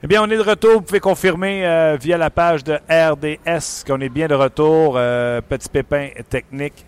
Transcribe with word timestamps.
Eh 0.00 0.06
bien, 0.06 0.22
on 0.22 0.30
est 0.30 0.36
de 0.36 0.48
retour. 0.48 0.74
Vous 0.74 0.82
pouvez 0.82 1.00
confirmer 1.00 1.66
euh, 1.66 1.96
via 2.00 2.16
la 2.16 2.30
page 2.30 2.62
de 2.62 2.74
RDS 2.88 3.84
qu'on 3.84 4.00
est 4.00 4.08
bien 4.08 4.28
de 4.28 4.34
retour. 4.34 4.94
Euh, 4.96 5.40
petit 5.40 5.68
pépin 5.68 6.10
technique. 6.30 6.86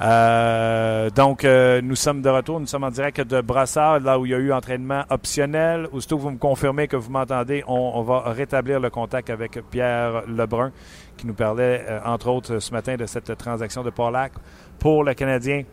Euh, 0.00 1.10
donc, 1.10 1.42
nous 1.42 1.96
sommes 1.96 2.22
de 2.22 2.28
retour. 2.28 2.60
Nous 2.60 2.68
sommes 2.68 2.84
en 2.84 2.92
direct 2.92 3.22
de 3.22 3.40
Brassard, 3.40 3.98
là 3.98 4.20
où 4.20 4.26
il 4.26 4.30
y 4.30 4.34
a 4.34 4.38
eu 4.38 4.52
entraînement 4.52 5.02
optionnel. 5.10 5.88
Aussitôt 5.90 6.16
que 6.16 6.22
vous 6.22 6.30
me 6.30 6.38
confirmez 6.38 6.86
que 6.86 6.94
vous 6.94 7.10
m'entendez, 7.10 7.64
on, 7.66 8.02
va 8.02 8.20
rétablir 8.30 8.78
le 8.78 8.88
contact 8.88 9.30
avec 9.30 9.58
Pierre 9.70 10.22
Lebrun, 10.28 10.70
qui 11.16 11.26
nous 11.26 11.34
parlait, 11.34 11.84
entre 12.04 12.28
autres, 12.28 12.60
ce 12.60 12.70
matin 12.70 12.94
de 12.94 13.06
cette 13.06 13.36
transaction 13.36 13.82
de 13.82 13.90
Paulac 13.90 14.32
pour 14.78 15.02
le 15.02 15.14
Canadien. 15.14 15.64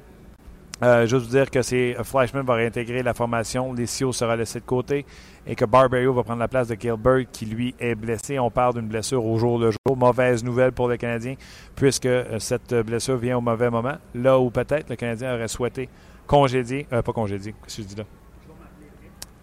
Euh, 0.83 1.05
juste 1.05 1.25
vous 1.25 1.31
dire 1.31 1.51
que 1.51 1.61
c'est 1.61 1.95
euh, 1.95 2.03
Flashman 2.03 2.43
va 2.43 2.55
réintégrer 2.55 3.03
la 3.03 3.13
formation, 3.13 3.71
Licio 3.71 4.11
sera 4.11 4.35
laissé 4.35 4.59
de 4.59 4.65
côté 4.65 5.05
et 5.45 5.53
que 5.53 5.63
Barbario 5.63 6.11
va 6.11 6.23
prendre 6.23 6.39
la 6.39 6.47
place 6.47 6.69
de 6.69 6.75
Gilbert 6.79 7.25
qui 7.31 7.45
lui 7.45 7.75
est 7.79 7.93
blessé. 7.93 8.39
On 8.39 8.49
parle 8.49 8.73
d'une 8.73 8.87
blessure 8.87 9.23
au 9.23 9.37
jour 9.37 9.59
le 9.59 9.69
jour. 9.69 9.77
Mauvaise 9.95 10.43
nouvelle 10.43 10.71
pour 10.71 10.87
le 10.87 10.97
Canadien 10.97 11.35
puisque 11.75 12.07
euh, 12.07 12.39
cette 12.39 12.73
blessure 12.73 13.17
vient 13.17 13.37
au 13.37 13.41
mauvais 13.41 13.69
moment. 13.69 13.97
Là 14.15 14.39
où 14.39 14.49
peut-être 14.49 14.89
le 14.89 14.95
Canadien 14.95 15.35
aurait 15.35 15.47
souhaité 15.47 15.87
congédier, 16.25 16.85
pas 16.89 17.03
congédier, 17.03 17.53
qu'est-ce 17.63 17.77
que 17.77 17.83
je 17.83 17.87
dis 17.87 17.95
là? 17.95 18.05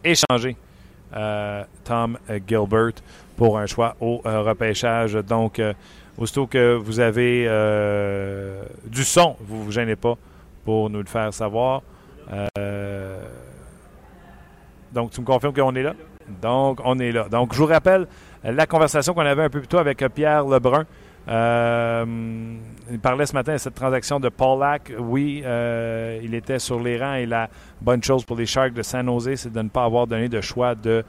Échanger 0.02 0.56
Tom 1.84 2.18
Gilbert 2.48 2.92
pour 3.36 3.58
un 3.58 3.66
choix 3.66 3.94
au 4.00 4.22
repêchage. 4.24 5.14
Donc, 5.14 5.60
aussitôt 6.16 6.46
que 6.46 6.76
vous 6.76 6.98
avez 6.98 7.42
du 8.86 9.04
son, 9.04 9.36
vous 9.40 9.58
ne 9.58 9.64
vous 9.64 9.72
gênez 9.72 9.96
pas 9.96 10.16
pour 10.68 10.90
nous 10.90 10.98
le 10.98 11.06
faire 11.06 11.32
savoir. 11.32 11.80
Euh, 12.58 13.22
donc, 14.92 15.12
tu 15.12 15.22
me 15.22 15.24
confirmes 15.24 15.54
qu'on 15.54 15.74
est 15.74 15.82
là? 15.82 15.94
Donc, 16.42 16.80
on 16.84 16.98
est 16.98 17.10
là. 17.10 17.26
Donc, 17.30 17.54
je 17.54 17.58
vous 17.58 17.64
rappelle 17.64 18.06
la 18.44 18.66
conversation 18.66 19.14
qu'on 19.14 19.22
avait 19.22 19.44
un 19.44 19.48
peu 19.48 19.60
plus 19.60 19.66
tôt 19.66 19.78
avec 19.78 20.04
Pierre 20.14 20.44
Lebrun. 20.44 20.84
Euh, 21.26 22.04
il 22.90 22.98
parlait 22.98 23.24
ce 23.24 23.32
matin 23.32 23.54
de 23.54 23.56
cette 23.56 23.76
transaction 23.76 24.20
de 24.20 24.28
Paulac. 24.28 24.92
Oui, 24.98 25.40
euh, 25.42 26.20
il 26.22 26.34
était 26.34 26.58
sur 26.58 26.80
les 26.80 27.02
rangs 27.02 27.14
et 27.14 27.24
la 27.24 27.48
bonne 27.80 28.02
chose 28.02 28.26
pour 28.26 28.36
les 28.36 28.44
Sharks 28.44 28.74
de 28.74 28.82
San 28.82 29.06
Jose, 29.06 29.36
c'est 29.36 29.50
de 29.50 29.62
ne 29.62 29.70
pas 29.70 29.84
avoir 29.84 30.06
donné 30.06 30.28
de 30.28 30.42
choix 30.42 30.74
de 30.74 31.02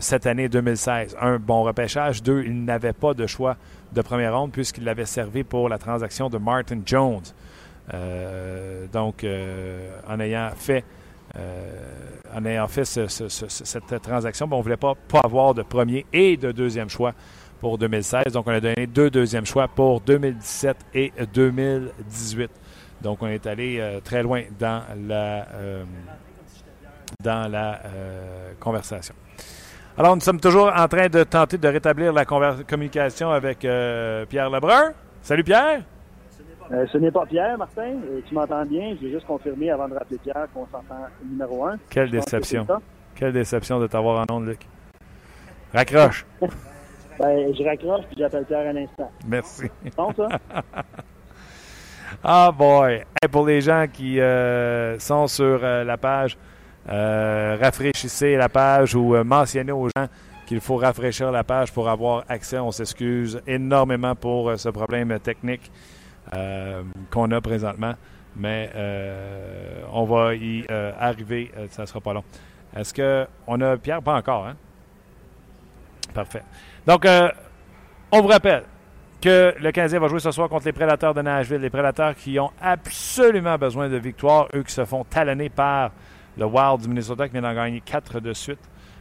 cette 0.00 0.24
année 0.24 0.48
2016. 0.48 1.14
Un, 1.20 1.36
bon 1.36 1.62
repêchage. 1.62 2.22
Deux, 2.22 2.42
il 2.42 2.64
n'avait 2.64 2.94
pas 2.94 3.12
de 3.12 3.26
choix 3.26 3.58
de 3.92 4.00
première 4.00 4.34
ronde 4.34 4.50
puisqu'il 4.50 4.84
l'avait 4.84 5.04
servi 5.04 5.44
pour 5.44 5.68
la 5.68 5.76
transaction 5.76 6.30
de 6.30 6.38
Martin 6.38 6.80
Jones. 6.86 7.20
Euh, 7.94 8.86
donc, 8.92 9.24
euh, 9.24 9.90
en 10.08 10.20
ayant 10.20 10.50
fait 10.56 10.84
euh, 11.36 11.84
en 12.34 12.44
ayant 12.46 12.68
fait 12.68 12.84
cette 12.86 14.02
transaction, 14.02 14.48
on 14.50 14.58
ne 14.58 14.62
voulait 14.62 14.76
pas, 14.78 14.94
pas 14.94 15.20
avoir 15.20 15.54
de 15.54 15.62
premier 15.62 16.06
et 16.12 16.36
de 16.36 16.52
deuxième 16.52 16.88
choix 16.88 17.12
pour 17.60 17.76
2016. 17.76 18.32
Donc, 18.32 18.46
on 18.46 18.52
a 18.52 18.60
donné 18.60 18.86
deux 18.86 19.10
deuxièmes 19.10 19.44
choix 19.44 19.68
pour 19.68 20.00
2017 20.00 20.76
et 20.94 21.12
2018. 21.34 22.50
Donc, 23.02 23.22
on 23.22 23.26
est 23.26 23.46
allé 23.46 24.00
très 24.04 24.22
loin 24.22 24.42
dans 24.58 24.82
la, 25.06 25.46
dans 27.22 27.50
la 27.50 27.80
conversation. 28.58 29.14
Alors, 29.98 30.16
nous 30.16 30.22
sommes 30.22 30.40
toujours 30.40 30.72
en 30.74 30.88
train 30.88 31.08
de 31.08 31.24
tenter 31.24 31.58
de 31.58 31.68
rétablir 31.68 32.12
la 32.12 32.24
communication 32.24 33.30
avec 33.30 33.58
Pierre 33.58 34.50
Lebrun. 34.50 34.92
Salut 35.22 35.44
Pierre! 35.44 35.82
Euh, 36.70 36.86
ce 36.92 36.98
n'est 36.98 37.10
pas 37.10 37.24
Pierre, 37.24 37.56
Martin. 37.56 37.96
tu 38.26 38.34
m'entends 38.34 38.64
bien. 38.66 38.94
J'ai 39.00 39.10
juste 39.10 39.26
confirmé 39.26 39.70
avant 39.70 39.88
de 39.88 39.94
rappeler 39.94 40.18
Pierre 40.18 40.46
qu'on 40.52 40.66
s'entend 40.66 41.06
numéro 41.24 41.64
un. 41.64 41.78
Quelle 41.88 42.10
déception. 42.10 42.66
Quelle 43.14 43.32
déception 43.32 43.80
de 43.80 43.86
t'avoir 43.86 44.22
en 44.28 44.34
nom, 44.34 44.40
Luc. 44.40 44.60
Raccroche. 45.72 46.26
ben, 47.18 47.54
je 47.54 47.64
raccroche 47.64 48.04
puis 48.06 48.16
j'appelle 48.18 48.44
Pierre 48.44 48.68
à 48.68 48.72
l'instant. 48.72 49.10
Merci. 49.26 49.70
Bon, 49.96 50.12
ça? 50.14 50.28
ah, 52.24 52.52
boy. 52.56 53.02
pour 53.30 53.46
les 53.46 53.62
gens 53.62 53.86
qui 53.90 54.20
euh, 54.20 54.98
sont 54.98 55.26
sur 55.26 55.60
euh, 55.62 55.84
la 55.84 55.96
page, 55.96 56.36
rafraîchissez 56.86 58.36
la 58.36 58.48
page 58.50 58.94
ou 58.94 59.14
mentionnez 59.24 59.72
aux 59.72 59.88
gens 59.96 60.06
qu'il 60.46 60.60
faut 60.60 60.76
rafraîchir 60.76 61.30
la 61.30 61.44
page 61.44 61.72
pour 61.72 61.88
avoir 61.88 62.24
accès. 62.28 62.58
On 62.58 62.70
s'excuse 62.70 63.40
énormément 63.46 64.14
pour 64.14 64.58
ce 64.58 64.68
problème 64.68 65.18
technique. 65.18 65.70
Euh, 66.34 66.82
qu'on 67.10 67.30
a 67.30 67.40
présentement. 67.40 67.94
Mais 68.36 68.70
euh, 68.74 69.82
on 69.92 70.04
va 70.04 70.34
y 70.34 70.64
euh, 70.70 70.92
arriver, 70.98 71.50
ça 71.70 71.82
ne 71.82 71.86
sera 71.86 72.00
pas 72.00 72.12
long. 72.12 72.24
Est-ce 72.76 72.94
qu'on 72.94 73.60
a 73.60 73.76
Pierre? 73.76 74.02
Pas 74.02 74.14
encore, 74.14 74.46
hein? 74.46 74.56
Parfait. 76.14 76.42
Donc, 76.86 77.06
on 78.12 78.20
vous 78.20 78.28
rappelle 78.28 78.64
que 79.20 79.54
le 79.58 79.72
Canadien 79.72 79.98
va 79.98 80.08
jouer 80.08 80.20
ce 80.20 80.30
soir 80.30 80.48
contre 80.48 80.66
les 80.66 80.72
Prédateurs 80.72 81.14
de 81.14 81.22
Nashville. 81.22 81.60
Les 81.60 81.70
Prédateurs 81.70 82.14
qui 82.14 82.38
ont 82.38 82.50
absolument 82.60 83.56
besoin 83.56 83.88
de 83.88 83.96
victoire. 83.96 84.48
Eux 84.54 84.62
qui 84.62 84.72
se 84.72 84.84
font 84.84 85.04
talonner 85.04 85.48
par 85.48 85.90
le 86.36 86.44
Wild 86.44 86.82
du 86.82 86.88
Minnesota 86.88 87.26
qui 87.26 87.32
vient 87.32 87.42
d'en 87.42 87.54
gagner 87.54 87.80
quatre 87.80 88.20
de 88.20 88.32
suite 88.32 88.60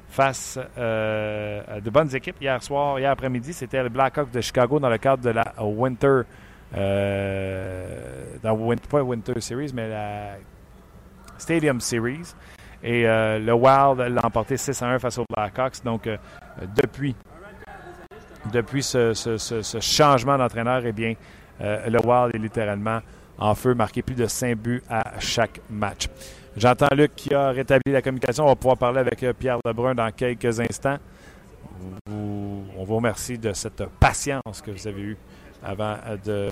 face 0.09 0.57
à 0.57 1.79
de 1.81 1.89
bonnes 1.89 2.15
équipes. 2.15 2.37
Hier 2.41 2.61
soir, 2.63 2.99
hier 2.99 3.11
après-midi, 3.11 3.53
c'était 3.53 3.83
le 3.83 3.89
Blackhawks 3.89 4.31
de 4.31 4.41
Chicago 4.41 4.79
dans 4.79 4.89
le 4.89 4.97
cadre 4.97 5.23
de 5.23 5.29
la 5.29 5.53
Winter 5.61 6.21
dans 6.73 8.53
Winter, 8.53 8.87
pas 8.89 9.01
Winter 9.03 9.39
Series, 9.39 9.71
mais 9.73 9.89
la 9.89 10.37
Stadium 11.37 11.79
Series. 11.79 12.33
Et 12.83 13.07
euh, 13.07 13.39
le 13.39 13.53
Wild 13.53 14.13
l'a 14.13 14.25
emporté 14.25 14.57
6 14.57 14.81
à 14.81 14.87
1 14.87 14.99
face 14.99 15.17
aux 15.17 15.25
Blackhawks. 15.35 15.83
Donc, 15.83 16.07
euh, 16.07 16.17
depuis, 16.75 17.15
depuis 18.51 18.83
ce, 18.83 19.13
ce, 19.13 19.79
changement 19.79 20.37
d'entraîneur, 20.37 20.83
eh 20.85 20.91
bien, 20.91 21.15
le 21.59 21.99
Wild 22.05 22.35
est 22.35 22.39
littéralement 22.39 22.99
en 23.39 23.55
feu, 23.55 23.73
marqué 23.73 24.01
plus 24.01 24.15
de 24.15 24.25
5 24.27 24.55
buts 24.57 24.83
à 24.89 25.19
chaque 25.19 25.61
match. 25.69 26.07
J'entends 26.55 26.87
Luc 26.95 27.15
qui 27.15 27.33
a 27.33 27.49
rétabli 27.49 27.91
la 27.91 28.01
communication. 28.01 28.45
On 28.45 28.47
va 28.47 28.55
pouvoir 28.55 28.77
parler 28.77 28.99
avec 28.99 29.25
Pierre 29.37 29.59
Lebrun 29.63 29.93
dans 29.93 30.11
quelques 30.11 30.59
instants. 30.59 30.97
on 32.07 32.83
vous 32.83 32.95
remercie 32.95 33.37
de 33.37 33.53
cette 33.53 33.85
patience 33.99 34.61
que 34.63 34.71
vous 34.71 34.87
avez 34.87 35.01
eue 35.01 35.17
avant 35.63 35.95
de 36.25 36.49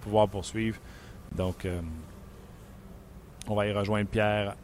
pouvoir 0.00 0.28
poursuivre. 0.28 0.78
Donc, 1.34 1.64
euh, 1.64 1.80
on 3.48 3.54
va 3.54 3.66
y 3.66 3.72
rejoindre 3.72 4.08
Pierre 4.08 4.54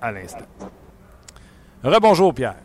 à 0.00 0.12
l'instant. 0.12 0.46
Rebonjour, 1.82 2.34
Pierre. 2.34 2.56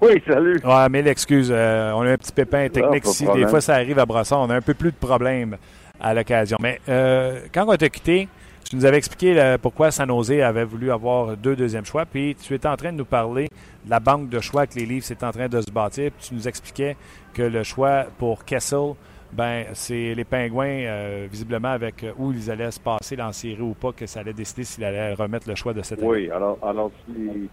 Oui, 0.00 0.22
salut. 0.26 0.60
Ouais, 0.64 0.88
mais 0.88 1.02
l'excuse, 1.02 1.50
euh, 1.52 1.92
on 1.92 2.02
a 2.02 2.12
un 2.12 2.16
petit 2.16 2.32
pépin 2.32 2.68
technique 2.68 3.04
ici. 3.06 3.26
Des 3.34 3.46
fois, 3.48 3.60
ça 3.60 3.74
arrive 3.74 3.98
à 3.98 4.06
Brossard. 4.06 4.40
On 4.40 4.50
a 4.50 4.54
un 4.54 4.62
peu 4.62 4.74
plus 4.74 4.92
de 4.92 4.96
problèmes 4.96 5.56
à 6.00 6.14
l'occasion. 6.14 6.56
Mais 6.60 6.80
euh, 6.88 7.40
quand 7.52 7.66
on 7.66 7.76
t'a 7.76 7.88
quitté, 7.88 8.28
tu 8.68 8.76
nous 8.76 8.84
avais 8.84 8.98
expliqué 8.98 9.56
pourquoi 9.60 9.90
San 9.90 10.08
Jose 10.08 10.30
avait 10.30 10.64
voulu 10.64 10.92
avoir 10.92 11.36
deux 11.36 11.56
deuxièmes 11.56 11.84
choix. 11.84 12.06
Puis 12.06 12.36
tu 12.40 12.54
étais 12.54 12.68
en 12.68 12.76
train 12.76 12.92
de 12.92 12.98
nous 12.98 13.04
parler 13.04 13.48
de 13.84 13.90
la 13.90 13.98
banque 13.98 14.28
de 14.28 14.38
choix 14.38 14.68
que 14.68 14.78
les 14.78 14.86
livres 14.86 15.04
sont 15.04 15.24
en 15.24 15.32
train 15.32 15.48
de 15.48 15.60
se 15.60 15.70
bâtir. 15.70 16.12
Puis 16.12 16.28
tu 16.28 16.34
nous 16.34 16.46
expliquais 16.46 16.96
que 17.34 17.42
le 17.42 17.64
choix 17.64 18.06
pour 18.18 18.44
Kessel 18.44 18.94
ben 19.32 19.66
c'est 19.74 20.14
les 20.14 20.24
Pingouins, 20.24 20.66
euh, 20.66 21.28
visiblement, 21.30 21.68
avec 21.68 22.02
euh, 22.02 22.12
où 22.18 22.32
ils 22.32 22.50
allaient 22.50 22.70
se 22.70 22.80
passer 22.80 23.16
dans 23.16 23.32
série 23.32 23.60
ou 23.60 23.74
pas, 23.74 23.92
que 23.92 24.06
ça 24.06 24.20
allait 24.20 24.32
décider 24.32 24.64
s'ils 24.64 24.84
allaient 24.84 25.14
remettre 25.14 25.48
le 25.48 25.54
choix 25.54 25.72
de 25.72 25.82
cette 25.82 26.00
année. 26.00 26.08
Oui, 26.08 26.30
alors, 26.30 26.58
alors 26.62 26.90
si, 27.06 27.48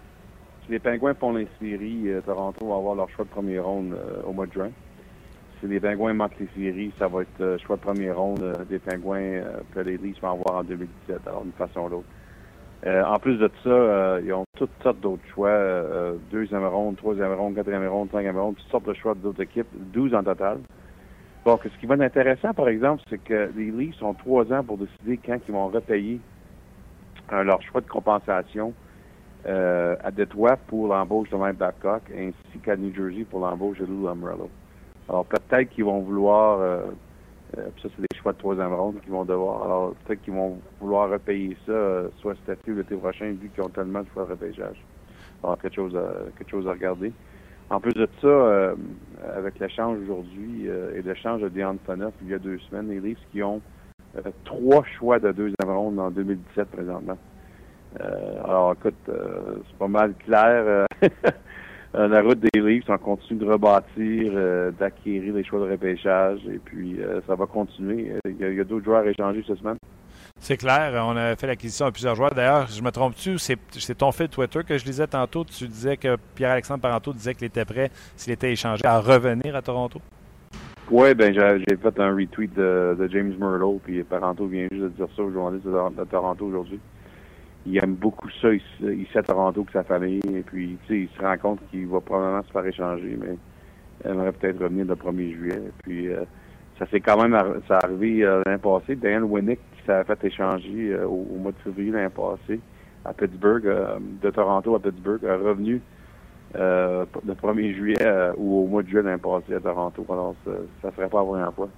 les, 0.70 0.80
Pingouins 0.80 1.14
font 1.14 1.34
les 1.34 1.48
séries, 1.60 2.10
euh, 2.10 2.22
Toronto 2.22 2.66
va 2.68 2.76
avoir 2.76 2.96
leur 2.96 3.10
choix 3.12 3.26
de 3.26 3.30
première 3.30 3.66
ronde 3.66 3.96
au 4.26 4.34
mois 4.34 4.48
de 4.48 4.54
juin. 4.54 4.70
Si 5.60 5.68
les 5.68 5.80
Pingouins 5.80 6.14
manquent 6.14 6.40
les 6.40 6.50
séries, 6.56 6.92
ça 6.98 7.08
va 7.08 7.22
être 7.22 7.58
choix 7.66 7.76
de 7.76 7.82
première 7.82 8.18
ronde 8.18 8.56
des 8.70 8.80
Pingouins 8.80 9.42
que 9.74 9.80
les 9.80 9.98
Leafs 9.98 10.22
vont 10.22 10.32
avoir 10.32 10.60
en 10.60 10.64
2017, 10.64 11.28
alors 11.28 11.44
d'une 11.44 11.52
façon 11.54 11.82
ou 11.82 11.90
l'autre. 11.90 13.08
en 13.12 13.18
plus 13.18 13.38
de 13.38 13.50
ça, 13.64 14.20
ils 14.24 14.32
ont 14.34 14.46
toutes 14.56 14.70
sortes 14.84 15.00
d'autres 15.00 15.26
choix. 15.34 15.58
deuxième 16.32 16.66
ronde, 16.66 16.98
troisième 16.98 17.34
ronde, 17.34 17.56
quatrième 17.56 17.88
ronde, 17.88 18.10
cinquième 18.12 18.38
ronde, 18.38 18.56
toutes 18.58 18.70
sortes 18.70 18.88
de 18.88 18.94
choix 18.94 19.16
d'autres 19.16 19.42
équipes, 19.42 19.68
12 19.94 20.14
en 20.14 20.24
total. 20.24 20.60
Ce 21.48 21.80
qui 21.80 21.86
va 21.86 21.96
être 21.96 22.02
intéressant, 22.02 22.54
par 22.54 22.68
exemple, 22.68 23.02
c'est 23.10 23.24
que 23.24 23.50
les 23.56 23.72
Leafs 23.72 24.04
ont 24.04 24.14
trois 24.14 24.52
ans 24.52 24.66
pour 24.66 24.78
décider 24.78 25.18
quand 25.18 25.38
ils 25.48 25.54
vont 25.54 25.70
repayer 25.70 26.20
euh, 27.32 27.44
leur 27.44 27.62
choix 27.62 27.80
de 27.80 27.88
compensation 27.88 28.74
euh, 29.46 29.96
à 30.04 30.12
Detroit 30.12 30.58
pour 30.68 30.90
l'embauche 30.90 31.30
de 31.30 31.38
Mike 31.38 31.58
Babcock 31.58 32.02
ainsi 32.14 32.60
qu'à 32.62 32.76
New 32.76 32.94
Jersey 32.94 33.24
pour 33.24 33.40
l'embauche 33.40 33.78
de 33.78 33.86
Lou 33.86 34.04
Lambrello. 34.04 34.50
Alors, 35.08 35.26
peut-être 35.26 35.70
qu'ils 35.70 35.86
vont 35.86 36.02
vouloir, 36.02 36.60
euh, 36.60 36.82
ça, 37.56 37.88
c'est 37.96 38.02
des 38.02 38.20
choix 38.22 38.34
de 38.34 38.40
troisième 38.40 38.74
ronde 38.74 39.00
qu'ils 39.00 39.14
vont 39.14 39.24
devoir. 39.24 39.64
Alors, 39.64 39.94
peut-être 40.04 40.22
qu'ils 40.24 40.34
vont 40.34 40.60
vouloir 40.82 41.10
repayer 41.10 41.56
ça, 41.66 42.10
soit 42.20 42.36
cet 42.46 42.60
été 42.60 42.74
ou 42.74 42.76
l'été 42.76 42.98
prochain, 42.98 43.34
vu 43.40 43.50
qu'ils 43.56 43.64
ont 43.64 43.70
tellement 43.70 44.02
de 44.02 44.08
choix 44.14 44.26
de 44.26 44.32
repêchage. 44.32 44.84
Alors, 45.42 45.58
quelque 45.60 45.76
chose 45.76 45.98
quelque 46.38 46.52
chose 46.52 46.68
à 46.68 46.72
regarder. 46.72 47.14
En 47.70 47.80
plus 47.82 47.94
de 47.94 48.08
ça, 48.22 48.28
euh, 48.28 48.76
avec 49.36 49.60
l'échange 49.60 50.00
aujourd'hui 50.04 50.70
euh, 50.70 50.96
et 50.96 51.02
l'échange 51.02 51.42
de 51.42 51.52
Phaneuf 51.86 52.14
il 52.22 52.30
y 52.30 52.34
a 52.34 52.40
deux 52.40 52.58
semaines, 52.60 52.90
les 52.90 53.02
Leafs 53.02 53.20
qui 53.32 53.44
ont 53.44 53.62
euh, 54.16 54.22
trois 54.46 54.84
choix 54.98 55.20
de 55.20 55.32
deuxième 55.32 55.70
ronde 55.70 56.00
en 56.00 56.10
2017 56.10 56.70
présentement. 56.70 57.18
alors, 58.00 58.74
écoute, 58.74 58.96
c'est 59.06 59.78
pas 59.78 59.88
mal 59.88 60.14
clair 60.16 60.86
euh, 61.96 62.08
la 62.08 62.22
route 62.22 62.40
des 62.40 62.60
livres, 62.60 62.86
on 62.90 62.98
continue 62.98 63.40
de 63.40 63.46
rebâtir, 63.46 64.32
euh, 64.36 64.72
d'acquérir 64.72 65.34
les 65.34 65.44
choix 65.44 65.60
de 65.60 65.72
repêchage, 65.72 66.40
et 66.48 66.60
puis 66.60 67.02
euh, 67.02 67.22
ça 67.28 67.36
va 67.36 67.46
continuer. 67.46 68.14
Il 68.26 68.38
y 68.38 68.60
a, 68.60 68.64
d'autres 68.64 68.86
joueurs 68.86 69.06
à 69.06 69.10
échanger 69.10 69.44
cette 69.48 69.58
semaine. 69.58 69.78
C'est 70.40 70.58
clair, 70.58 70.94
on 71.06 71.18
a 71.18 71.36
fait 71.36 71.48
l'acquisition 71.48 71.88
de 71.88 71.92
plusieurs 71.92 72.16
joueurs. 72.16 72.34
D'ailleurs, 72.34 72.68
je 72.68 72.82
me 72.82 72.92
trompe-tu, 72.92 73.38
c'est 73.38 73.96
ton 73.98 74.12
fil 74.12 74.30
Twitter 74.30 74.60
que 74.66 74.78
je 74.78 74.86
lisais 74.86 75.08
tantôt? 75.08 75.44
Tu 75.44 75.68
disais 75.68 75.98
que 75.98 76.16
Pierre-Alexandre 76.36 76.82
Parenteau 76.82 77.12
disait 77.12 77.34
qu'il 77.34 77.48
était 77.48 77.66
prêt, 77.66 77.90
s'il 78.16 78.34
était 78.34 78.52
échangé, 78.52 78.86
à 78.86 79.00
revenir 79.00 79.56
à 79.56 79.62
Toronto? 79.62 80.00
Oui, 80.90 81.14
ben 81.16 81.34
j'ai 81.34 81.76
fait 81.76 82.00
un 82.00 82.16
retweet 82.16 82.54
de, 82.54 83.10
James 83.12 83.34
Murdo, 83.38 83.82
puis 83.84 84.04
Parenteau 84.04 84.48
vient 84.48 84.68
juste 84.72 84.84
de 84.84 84.90
dire 84.90 85.08
ça 85.16 85.24
aux 85.24 85.32
journalistes 85.32 85.66
de 85.66 86.04
Toronto 86.06 86.46
aujourd'hui 86.46 86.80
il 87.68 87.78
aime 87.84 87.96
beaucoup 87.96 88.30
ça 88.42 88.54
ici, 88.54 89.18
à 89.18 89.24
Toronto 89.24 89.64
que 89.64 89.72
sa 89.74 89.84
famille. 89.84 90.22
Et 90.34 90.42
puis, 90.42 90.78
il 90.90 91.10
se 91.10 91.22
rend 91.22 91.38
compte 91.38 91.60
qu'il 91.70 91.88
va 91.88 92.00
probablement 92.00 92.44
se 92.44 92.52
faire 92.52 92.66
échanger, 92.66 93.18
mais 93.20 93.38
il 94.04 94.12
aimerait 94.12 94.32
peut-être 94.32 94.64
revenir 94.64 94.86
le 94.86 94.96
1er 94.96 95.34
juillet. 95.34 95.62
Puis, 95.84 96.08
euh, 96.08 96.24
ça 96.80 96.86
s'est 96.88 97.02
quand 97.02 97.22
même 97.22 97.38
ça 97.68 97.80
arrivé 97.84 98.24
euh, 98.24 98.42
l'année 98.46 98.60
passée. 98.60 98.96
Dan 98.96 99.24
Winnick, 99.24 99.60
qui 99.88 99.92
s'est 99.92 100.04
fait 100.04 100.28
échanger 100.28 100.94
euh, 100.94 101.06
au, 101.06 101.38
mois 101.38 101.52
de 101.52 101.58
février 101.64 101.92
l'année 101.92 102.10
passée 102.10 102.60
à 103.06 103.14
Pittsburgh, 103.14 103.64
de 104.22 104.30
Toronto 104.30 104.76
à 104.76 104.80
Pittsburgh, 104.80 105.22
revenu 105.24 105.82
le 106.54 107.06
1er 107.34 107.74
juillet 107.74 108.32
ou 108.36 108.64
au 108.64 108.68
mois 108.68 108.84
de 108.84 108.90
juillet 108.90 109.04
l'année 109.04 109.22
passée 109.22 109.56
à 109.56 109.60
Toronto. 109.62 110.06
Alors, 110.10 110.36
ça 110.44 110.52
ne 110.88 110.92
serait 110.92 111.08
pas 111.08 111.20
la 111.20 111.24
première 111.24 111.54
fois. 111.54 111.70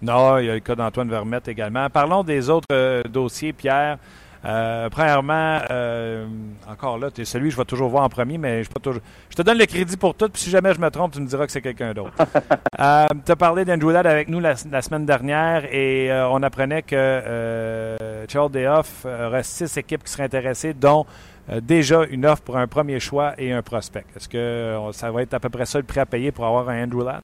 Non, 0.00 0.38
il 0.38 0.46
y 0.46 0.50
a 0.50 0.54
le 0.54 0.60
cas 0.60 0.74
d'Antoine 0.74 1.10
Vermette 1.10 1.48
également. 1.48 1.90
Parlons 1.90 2.22
des 2.22 2.48
autres 2.48 3.06
dossiers, 3.08 3.52
Pierre. 3.52 3.98
Euh, 4.44 4.88
premièrement, 4.88 5.60
euh, 5.70 6.26
encore 6.66 6.98
là, 6.98 7.10
tu 7.10 7.20
es 7.20 7.24
celui 7.24 7.48
que 7.48 7.52
je 7.52 7.56
vais 7.58 7.64
toujours 7.64 7.90
voir 7.90 8.04
en 8.04 8.08
premier, 8.08 8.38
mais 8.38 8.64
je, 8.64 8.70
pas 8.70 8.80
toujours... 8.80 9.02
je 9.28 9.36
te 9.36 9.42
donne 9.42 9.58
le 9.58 9.66
crédit 9.66 9.96
pour 9.96 10.14
tout, 10.14 10.28
puis 10.28 10.40
si 10.40 10.50
jamais 10.50 10.72
je 10.72 10.80
me 10.80 10.90
trompe, 10.90 11.12
tu 11.12 11.20
me 11.20 11.26
diras 11.26 11.44
que 11.44 11.52
c'est 11.52 11.60
quelqu'un 11.60 11.92
d'autre. 11.92 12.12
euh, 12.80 13.06
tu 13.24 13.32
as 13.32 13.36
parlé 13.36 13.64
d'Andrew 13.64 13.92
Ladd 13.92 14.06
avec 14.06 14.28
nous 14.28 14.40
la, 14.40 14.56
semaine 14.56 15.04
dernière 15.04 15.66
et 15.72 16.10
euh, 16.10 16.28
on 16.30 16.42
apprenait 16.42 16.82
que 16.82 17.96
Charles 18.28 18.50
Dayoff 18.50 19.04
aurait 19.04 19.42
six 19.42 19.76
équipes 19.76 20.04
qui 20.04 20.12
seraient 20.12 20.24
intéressées, 20.24 20.72
dont 20.72 21.04
déjà 21.60 22.04
une 22.04 22.24
offre 22.26 22.42
pour 22.42 22.56
un 22.56 22.66
premier 22.66 23.00
choix 23.00 23.34
et 23.36 23.52
un 23.52 23.62
prospect. 23.62 24.04
Est-ce 24.16 24.28
que 24.28 24.78
ça 24.92 25.10
va 25.10 25.22
être 25.22 25.34
à 25.34 25.40
peu 25.40 25.48
près 25.48 25.66
ça 25.66 25.78
le 25.78 25.84
prix 25.84 26.00
à 26.00 26.06
payer 26.06 26.32
pour 26.32 26.46
avoir 26.46 26.68
un 26.68 26.84
Andrew 26.84 27.04
Ladd? 27.04 27.22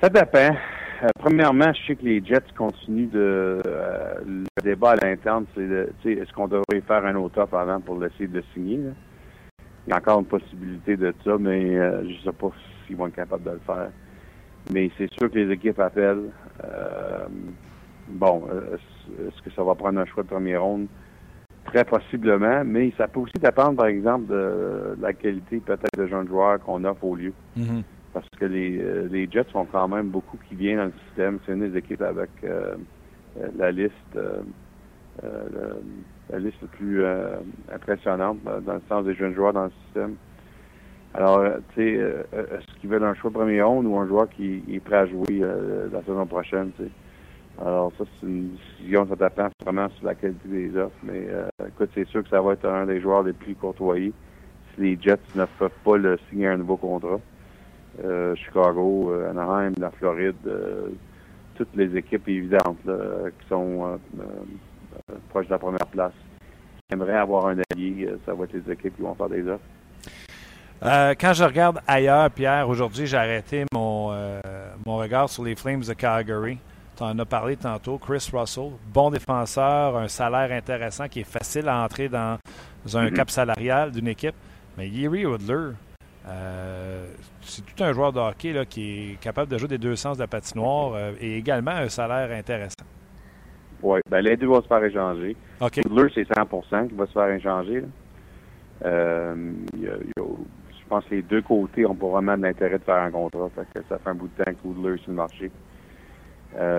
Ça 0.00 0.08
dépend. 0.10 0.56
Euh, 1.02 1.08
premièrement, 1.18 1.72
je 1.72 1.86
sais 1.86 1.96
que 1.96 2.04
les 2.04 2.24
Jets 2.24 2.52
continuent 2.56 3.10
de. 3.10 3.62
Euh, 3.66 4.14
le 4.24 4.62
débat 4.62 4.92
à 4.92 4.96
l'interne, 4.96 5.44
c'est 5.54 6.12
est-ce 6.12 6.32
qu'on 6.32 6.48
devrait 6.48 6.80
faire 6.86 7.04
un 7.04 7.14
autre 7.16 7.40
offre 7.40 7.54
avant 7.54 7.80
pour 7.80 8.02
essayer 8.04 8.26
de 8.26 8.36
le 8.36 8.44
signer? 8.54 8.80
Il 9.86 9.90
y 9.90 9.92
a 9.92 9.96
encore 9.96 10.20
une 10.20 10.26
possibilité 10.26 10.96
de 10.96 11.14
ça, 11.24 11.36
mais 11.38 11.76
euh, 11.76 12.02
je 12.02 12.08
ne 12.08 12.18
sais 12.24 12.32
pas 12.32 12.50
s'ils 12.86 12.96
vont 12.96 13.08
être 13.08 13.16
capables 13.16 13.44
de 13.44 13.50
le 13.50 13.60
faire. 13.66 13.90
Mais 14.72 14.90
c'est 14.96 15.10
sûr 15.12 15.30
que 15.30 15.38
les 15.38 15.52
équipes 15.52 15.78
appellent. 15.78 16.30
bon, 18.08 18.44
est-ce 19.18 19.42
que 19.42 19.50
ça 19.54 19.62
va 19.62 19.74
prendre 19.74 20.00
un 20.00 20.06
choix 20.06 20.24
de 20.24 20.28
première 20.28 20.62
ronde? 20.62 20.86
Très 21.66 21.84
possiblement, 21.84 22.64
mais 22.64 22.92
ça 22.96 23.06
peut 23.06 23.20
aussi 23.20 23.38
dépendre, 23.40 23.76
par 23.76 23.86
exemple, 23.86 24.26
de, 24.26 24.96
la 25.00 25.12
qualité 25.12 25.58
peut-être 25.58 25.96
de 25.96 26.06
jeunes 26.06 26.26
joueurs 26.26 26.58
qu'on 26.60 26.82
offre 26.84 27.04
au 27.04 27.14
lieu. 27.14 27.32
Mm-hmm 27.56 27.82
parce 28.16 28.30
que 28.40 28.46
les, 28.46 28.78
euh, 28.78 29.26
Jets 29.30 29.44
sont 29.52 29.66
quand 29.66 29.88
même 29.88 30.08
beaucoup 30.08 30.38
qui 30.48 30.54
viennent 30.54 30.78
dans 30.78 30.84
le 30.86 30.92
système. 31.06 31.38
C'est 31.44 31.52
une 31.52 31.68
des 31.70 31.76
équipes 31.76 32.00
avec 32.00 32.30
euh, 32.44 32.74
euh, 33.38 33.48
la 33.58 33.70
liste 33.70 34.18
la 36.30 36.38
liste 36.38 36.62
la 36.62 36.68
plus 36.68 37.04
impressionnante 37.72 38.38
dans 38.42 38.74
le 38.74 38.82
sens 38.88 39.04
des 39.04 39.14
jeunes 39.14 39.34
joueurs 39.34 39.52
dans 39.52 39.64
le 39.64 39.72
système. 39.84 40.16
Alors, 41.12 41.42
tu 41.74 41.80
sais, 41.80 41.92
est-ce 42.32 42.80
qu'ils 42.80 42.90
veulent 42.90 43.04
un 43.04 43.14
choix 43.14 43.30
premier 43.30 43.62
ronde 43.62 43.86
ou 43.86 43.96
un 43.96 44.06
joueur 44.06 44.28
qui 44.30 44.62
est 44.68 44.80
prêt 44.80 44.96
à 44.96 45.06
jouer 45.06 45.42
la 45.92 46.02
saison 46.02 46.26
prochaine? 46.26 46.72
Alors, 47.58 47.92
ça, 47.96 48.04
c'est 48.20 48.26
une 48.26 48.56
décision, 48.78 49.06
ça 49.08 49.16
dépend 49.16 49.48
vraiment 49.64 49.88
sur 49.90 50.06
la 50.06 50.14
qualité 50.14 50.48
des 50.48 50.76
offres. 50.76 50.96
Mais 51.02 51.28
écoute, 51.66 51.90
c'est 51.94 52.08
sûr 52.08 52.22
que 52.22 52.28
ça 52.28 52.42
va 52.42 52.52
être 52.52 52.66
un 52.66 52.86
des 52.86 53.00
joueurs 53.00 53.22
les 53.22 53.32
plus 53.32 53.54
courtoyés 53.54 54.12
si 54.74 54.80
les 54.80 54.98
Jets 55.00 55.16
ne 55.34 55.44
peuvent 55.58 55.70
pas 55.84 55.96
le 55.96 56.18
signer 56.28 56.48
un 56.48 56.58
nouveau 56.58 56.76
contrat. 56.76 57.20
Euh, 58.04 58.34
Chicago, 58.36 59.10
euh, 59.10 59.30
Anaheim, 59.30 59.72
la 59.78 59.90
Floride, 59.90 60.34
euh, 60.46 60.88
toutes 61.54 61.74
les 61.74 61.96
équipes 61.96 62.28
évidentes 62.28 62.78
qui 62.84 63.48
sont 63.48 63.98
proches 65.30 65.46
de 65.46 65.52
la 65.52 65.58
première 65.58 65.86
place. 65.86 66.12
Qui 66.88 66.94
aimeraient 66.94 67.16
avoir 67.16 67.46
un 67.46 67.56
allié, 67.72 68.08
ça 68.26 68.34
va 68.34 68.44
être 68.44 68.52
les 68.52 68.72
équipes 68.72 68.94
qui 68.96 69.02
vont 69.02 69.14
faire 69.14 69.30
des 69.30 69.42
offres. 69.48 71.16
quand 71.18 71.32
je 71.32 71.44
regarde 71.44 71.80
ailleurs, 71.86 72.30
Pierre, 72.30 72.68
aujourd'hui, 72.68 73.06
j'ai 73.06 73.16
arrêté 73.16 73.64
mon, 73.72 74.10
mon 74.84 74.98
regard 74.98 75.30
sur 75.30 75.44
les 75.44 75.56
Flames 75.56 75.80
de 75.80 75.94
Calgary. 75.94 76.58
Tu 76.94 77.02
en 77.02 77.18
as 77.18 77.24
parlé 77.24 77.56
tantôt. 77.56 77.96
Chris 77.96 78.28
Russell, 78.32 78.72
bon 78.92 79.10
défenseur, 79.10 79.96
un 79.96 80.08
salaire 80.08 80.52
intéressant 80.52 81.08
qui 81.08 81.20
est 81.20 81.30
facile 81.30 81.68
à 81.68 81.82
entrer 81.82 82.10
dans 82.10 82.36
un 82.94 83.06
mm-hmm. 83.06 83.12
cap 83.14 83.30
salarial 83.30 83.92
d'une 83.92 84.08
équipe. 84.08 84.34
Mais 84.76 84.88
Yuri 84.88 85.24
Woodler, 85.24 85.72
euh, 86.28 87.06
c'est 87.40 87.64
tout 87.64 87.84
un 87.84 87.92
joueur 87.92 88.12
de 88.12 88.18
hockey 88.18 88.52
là, 88.52 88.64
qui 88.64 89.12
est 89.12 89.20
capable 89.20 89.50
de 89.50 89.58
jouer 89.58 89.68
des 89.68 89.78
deux 89.78 89.94
sens 89.94 90.16
de 90.16 90.22
la 90.22 90.26
patinoire 90.26 90.92
euh, 90.94 91.12
et 91.20 91.36
également 91.36 91.70
un 91.70 91.88
salaire 91.88 92.36
intéressant. 92.36 92.84
Oui, 93.82 94.00
ben 94.10 94.20
les 94.22 94.36
deux 94.36 94.46
vont 94.46 94.60
se 94.60 94.66
faire 94.66 94.82
échanger. 94.82 95.36
Okay. 95.60 95.82
c'est 96.14 96.28
100% 96.28 96.88
qui 96.88 96.94
va 96.94 97.06
se 97.06 97.12
faire 97.12 97.30
échanger. 97.30 97.84
Euh, 98.84 99.52
je 99.76 100.88
pense 100.88 101.04
que 101.04 101.14
les 101.14 101.22
deux 101.22 101.42
côtés 101.42 101.86
ont 101.86 101.94
pas 101.94 102.08
vraiment 102.08 102.36
de 102.36 102.42
l'intérêt 102.42 102.78
de 102.78 102.84
faire 102.84 103.02
un 103.02 103.10
contrat. 103.10 103.50
ça 103.56 103.98
fait 103.98 104.10
un 104.10 104.14
bout 104.14 104.28
de 104.36 104.44
temps 104.44 104.50
que 104.50 104.66
Woodler 104.66 104.98
sur 104.98 105.10
le 105.10 105.16
marché. 105.16 105.50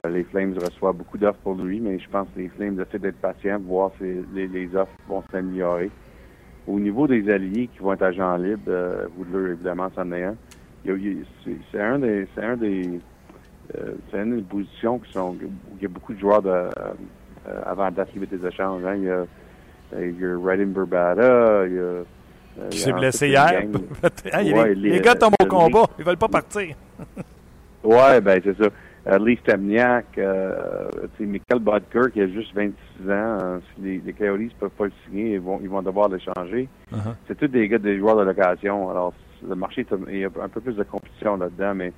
les 0.10 0.24
Flames 0.26 0.56
reçoivent 0.58 0.96
beaucoup 0.96 1.18
d'offres 1.18 1.40
pour 1.40 1.56
lui, 1.56 1.80
mais 1.80 2.00
je 2.00 2.10
pense 2.10 2.28
que 2.36 2.40
les 2.40 2.50
Flames 2.50 2.82
essaient 2.82 3.00
d'être 3.00 3.22
patients, 3.22 3.60
voir 3.60 3.92
si 3.98 4.06
les, 4.34 4.48
les 4.48 4.76
offres 4.76 4.92
vont 5.08 5.24
s'améliorer. 5.32 5.90
Au 6.68 6.80
niveau 6.80 7.08
des 7.08 7.30
alliés 7.32 7.70
qui 7.74 7.80
vont 7.80 7.94
être 7.94 8.04
agents 8.04 8.36
libres, 8.36 8.62
euh, 8.68 9.08
Woodler, 9.18 9.52
évidemment, 9.52 9.90
c'en 9.96 10.12
est 10.12 10.24
un. 10.24 10.36
C'est 11.72 11.82
un 11.82 12.00
des. 12.00 12.28
C'est 12.36 12.44
un 12.44 12.58
des. 12.58 13.00
Euh, 13.76 13.94
c'est 14.12 14.22
une 14.22 14.38
des 14.38 14.42
positions 14.42 15.00
qui 15.00 15.12
sont. 15.14 15.30
Où 15.32 15.76
il 15.78 15.84
y 15.84 15.86
a 15.86 15.90
beaucoup 15.90 16.14
de 16.14 16.20
joueurs 16.20 16.42
de, 16.42 16.50
euh, 16.50 16.70
avant 17.66 17.90
d'arriver 17.90 18.26
des 18.26 18.46
échanges. 18.46 18.84
Hein. 18.86 18.96
Il, 18.98 19.04
y 19.04 19.10
a, 19.10 19.26
il 20.02 20.20
y 20.20 20.26
a 20.26 20.66
Burbata, 20.66 21.68
il 21.68 21.74
y 21.74 21.80
a. 21.80 22.70
Qui 22.70 22.80
s'est 22.80 22.92
blessé 22.92 23.30
hier. 23.30 23.64
les, 24.42 24.76
les, 24.76 25.00
gars 25.00 25.16
tombent 25.16 25.36
au 25.40 25.46
combat, 25.46 25.86
ils 26.00 26.04
veulent 26.04 26.18
pas 26.18 26.28
partir. 26.28 26.76
ouais, 27.84 28.20
ben 28.20 28.42
c'est 28.44 28.58
ça. 28.58 28.70
Euh, 29.08 29.20
Lee 29.20 29.38
Stemniak, 29.38 30.18
euh, 30.18 30.90
Michael 31.20 31.60
Bodker 31.60 32.12
qui 32.12 32.22
a 32.22 32.28
juste 32.28 32.54
26 32.54 33.10
ans. 33.10 33.38
Euh, 33.42 33.60
si 33.60 33.82
les, 33.82 33.98
les 34.00 34.14
Coyotes 34.14 34.42
ne 34.42 34.50
peuvent 34.60 34.70
pas 34.72 34.86
le 34.86 34.92
signer, 35.06 35.36
ils 35.36 35.40
vont, 35.40 35.60
ils 35.62 35.70
vont 35.70 35.82
devoir 35.82 36.10
le 36.10 36.20
changer. 36.20 36.68
Uh-huh. 36.92 37.16
C'est 37.28 37.38
tous 37.38 37.48
des 37.48 37.70
gars, 37.70 37.78
des 37.78 37.98
joueurs 37.98 38.18
de 38.18 38.24
location. 38.24 38.90
Alors, 38.90 39.14
le 39.48 39.56
marché, 39.56 39.86
il 40.10 40.18
y 40.18 40.26
a 40.26 40.30
un 40.42 40.50
peu 40.50 40.60
plus 40.60 40.76
de 40.76 40.84
compétition 40.84 41.38
là-dedans, 41.38 41.76
mais 41.76 41.94